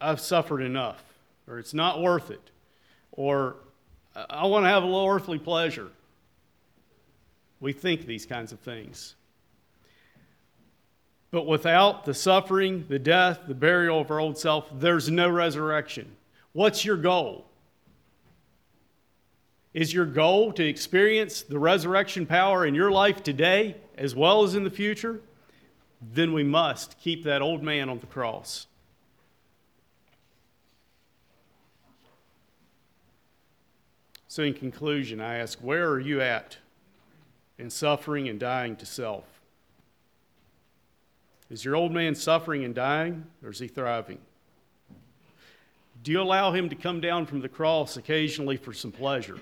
I've 0.00 0.20
suffered 0.20 0.62
enough, 0.62 1.02
or 1.46 1.58
it's 1.58 1.74
not 1.74 2.00
worth 2.00 2.30
it, 2.30 2.50
or 3.12 3.56
I 4.30 4.46
want 4.46 4.64
to 4.64 4.68
have 4.68 4.82
a 4.82 4.86
little 4.86 5.08
earthly 5.08 5.38
pleasure. 5.38 5.88
We 7.60 7.72
think 7.72 8.06
these 8.06 8.24
kinds 8.24 8.52
of 8.52 8.60
things. 8.60 9.16
But 11.30 11.46
without 11.46 12.04
the 12.04 12.14
suffering, 12.14 12.86
the 12.88 12.98
death, 12.98 13.40
the 13.48 13.54
burial 13.54 14.00
of 14.00 14.10
our 14.10 14.20
old 14.20 14.38
self, 14.38 14.68
there's 14.72 15.10
no 15.10 15.28
resurrection. 15.28 16.16
What's 16.52 16.84
your 16.84 16.96
goal? 16.96 17.46
Is 19.74 19.92
your 19.92 20.06
goal 20.06 20.52
to 20.52 20.64
experience 20.64 21.42
the 21.42 21.58
resurrection 21.58 22.26
power 22.26 22.64
in 22.64 22.76
your 22.76 22.92
life 22.92 23.24
today 23.24 23.76
as 23.98 24.14
well 24.14 24.44
as 24.44 24.54
in 24.54 24.62
the 24.62 24.70
future? 24.70 25.20
Then 26.00 26.32
we 26.32 26.44
must 26.44 26.98
keep 27.00 27.24
that 27.24 27.42
old 27.42 27.62
man 27.62 27.88
on 27.88 27.98
the 27.98 28.06
cross. 28.06 28.68
So, 34.28 34.44
in 34.44 34.54
conclusion, 34.54 35.20
I 35.20 35.36
ask, 35.36 35.58
where 35.60 35.88
are 35.90 36.00
you 36.00 36.20
at 36.20 36.58
in 37.58 37.70
suffering 37.70 38.28
and 38.28 38.38
dying 38.38 38.76
to 38.76 38.86
self? 38.86 39.24
Is 41.50 41.64
your 41.64 41.76
old 41.76 41.92
man 41.92 42.14
suffering 42.14 42.64
and 42.64 42.74
dying, 42.74 43.26
or 43.42 43.50
is 43.50 43.58
he 43.58 43.68
thriving? 43.68 44.18
Do 46.02 46.12
you 46.12 46.20
allow 46.20 46.52
him 46.52 46.68
to 46.68 46.74
come 46.74 47.00
down 47.00 47.26
from 47.26 47.40
the 47.40 47.48
cross 47.48 47.96
occasionally 47.96 48.56
for 48.56 48.72
some 48.72 48.92
pleasure? 48.92 49.38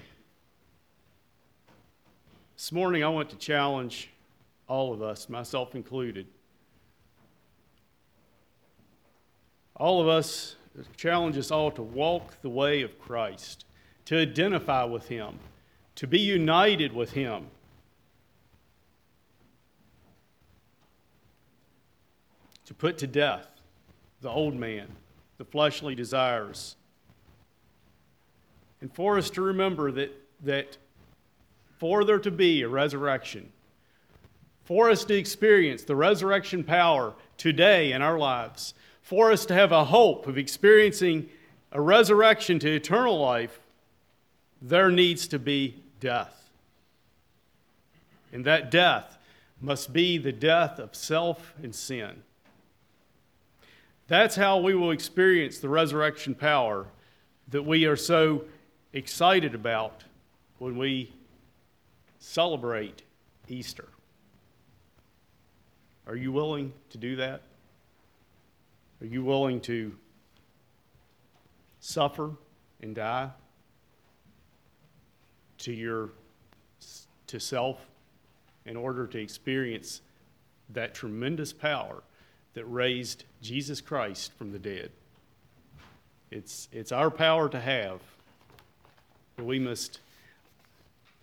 This 2.62 2.70
morning, 2.70 3.02
I 3.02 3.08
want 3.08 3.28
to 3.30 3.36
challenge 3.36 4.08
all 4.68 4.92
of 4.92 5.02
us, 5.02 5.28
myself 5.28 5.74
included. 5.74 6.28
All 9.74 10.00
of 10.00 10.06
us, 10.06 10.54
challenge 10.96 11.36
us 11.36 11.50
all 11.50 11.72
to 11.72 11.82
walk 11.82 12.40
the 12.40 12.48
way 12.48 12.82
of 12.82 13.00
Christ, 13.00 13.64
to 14.04 14.16
identify 14.16 14.84
with 14.84 15.08
him, 15.08 15.40
to 15.96 16.06
be 16.06 16.20
united 16.20 16.92
with 16.92 17.10
him. 17.10 17.48
To 22.66 22.74
put 22.74 22.96
to 22.98 23.08
death 23.08 23.48
the 24.20 24.30
old 24.30 24.54
man, 24.54 24.86
the 25.36 25.44
fleshly 25.44 25.96
desires. 25.96 26.76
And 28.80 28.94
for 28.94 29.18
us 29.18 29.30
to 29.30 29.42
remember 29.42 29.90
that, 29.90 30.12
that 30.44 30.76
for 31.82 32.04
there 32.04 32.20
to 32.20 32.30
be 32.30 32.62
a 32.62 32.68
resurrection, 32.68 33.50
for 34.62 34.88
us 34.88 35.04
to 35.04 35.16
experience 35.16 35.82
the 35.82 35.96
resurrection 35.96 36.62
power 36.62 37.12
today 37.36 37.90
in 37.90 38.00
our 38.00 38.16
lives, 38.16 38.72
for 39.02 39.32
us 39.32 39.44
to 39.44 39.52
have 39.52 39.72
a 39.72 39.86
hope 39.86 40.28
of 40.28 40.38
experiencing 40.38 41.28
a 41.72 41.80
resurrection 41.80 42.60
to 42.60 42.72
eternal 42.72 43.18
life, 43.18 43.58
there 44.62 44.92
needs 44.92 45.26
to 45.26 45.40
be 45.40 45.74
death. 45.98 46.50
And 48.32 48.44
that 48.44 48.70
death 48.70 49.18
must 49.60 49.92
be 49.92 50.18
the 50.18 50.30
death 50.30 50.78
of 50.78 50.94
self 50.94 51.52
and 51.64 51.74
sin. 51.74 52.22
That's 54.06 54.36
how 54.36 54.58
we 54.58 54.76
will 54.76 54.92
experience 54.92 55.58
the 55.58 55.68
resurrection 55.68 56.36
power 56.36 56.86
that 57.48 57.64
we 57.64 57.86
are 57.86 57.96
so 57.96 58.44
excited 58.92 59.56
about 59.56 60.04
when 60.60 60.78
we 60.78 61.10
celebrate 62.22 63.02
Easter. 63.48 63.88
Are 66.06 66.14
you 66.14 66.30
willing 66.30 66.72
to 66.90 66.98
do 66.98 67.16
that? 67.16 67.42
Are 69.00 69.06
you 69.06 69.24
willing 69.24 69.60
to 69.62 69.96
suffer 71.80 72.30
and 72.80 72.94
die 72.94 73.30
to 75.58 75.72
your 75.72 76.10
to 77.26 77.40
self 77.40 77.84
in 78.66 78.76
order 78.76 79.06
to 79.08 79.18
experience 79.18 80.00
that 80.70 80.94
tremendous 80.94 81.52
power 81.52 82.02
that 82.54 82.64
raised 82.66 83.24
Jesus 83.40 83.80
Christ 83.80 84.32
from 84.34 84.52
the 84.52 84.58
dead? 84.60 84.92
It's, 86.30 86.68
it's 86.70 86.92
our 86.92 87.10
power 87.10 87.48
to 87.48 87.60
have, 87.60 88.00
but 89.36 89.44
we 89.44 89.58
must, 89.58 89.98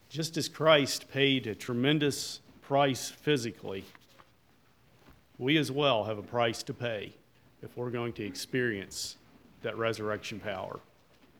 just 0.09 0.37
as 0.37 0.49
Christ 0.49 1.09
paid 1.11 1.45
a 1.45 1.53
tremendous 1.53 2.41
price 2.61 3.09
physically, 3.09 3.85
we 5.37 5.57
as 5.57 5.71
well 5.71 6.03
have 6.03 6.17
a 6.17 6.23
price 6.23 6.63
to 6.63 6.73
pay 6.73 7.13
if 7.61 7.77
we're 7.77 7.91
going 7.91 8.13
to 8.13 8.25
experience 8.25 9.17
that 9.61 9.77
resurrection 9.77 10.39
power. 10.39 10.79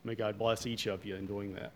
May 0.03 0.15
God 0.15 0.37
bless 0.37 0.65
each 0.65 0.85
of 0.85 1.03
you 1.03 1.15
in 1.15 1.25
doing 1.25 1.53
that. 1.55 1.73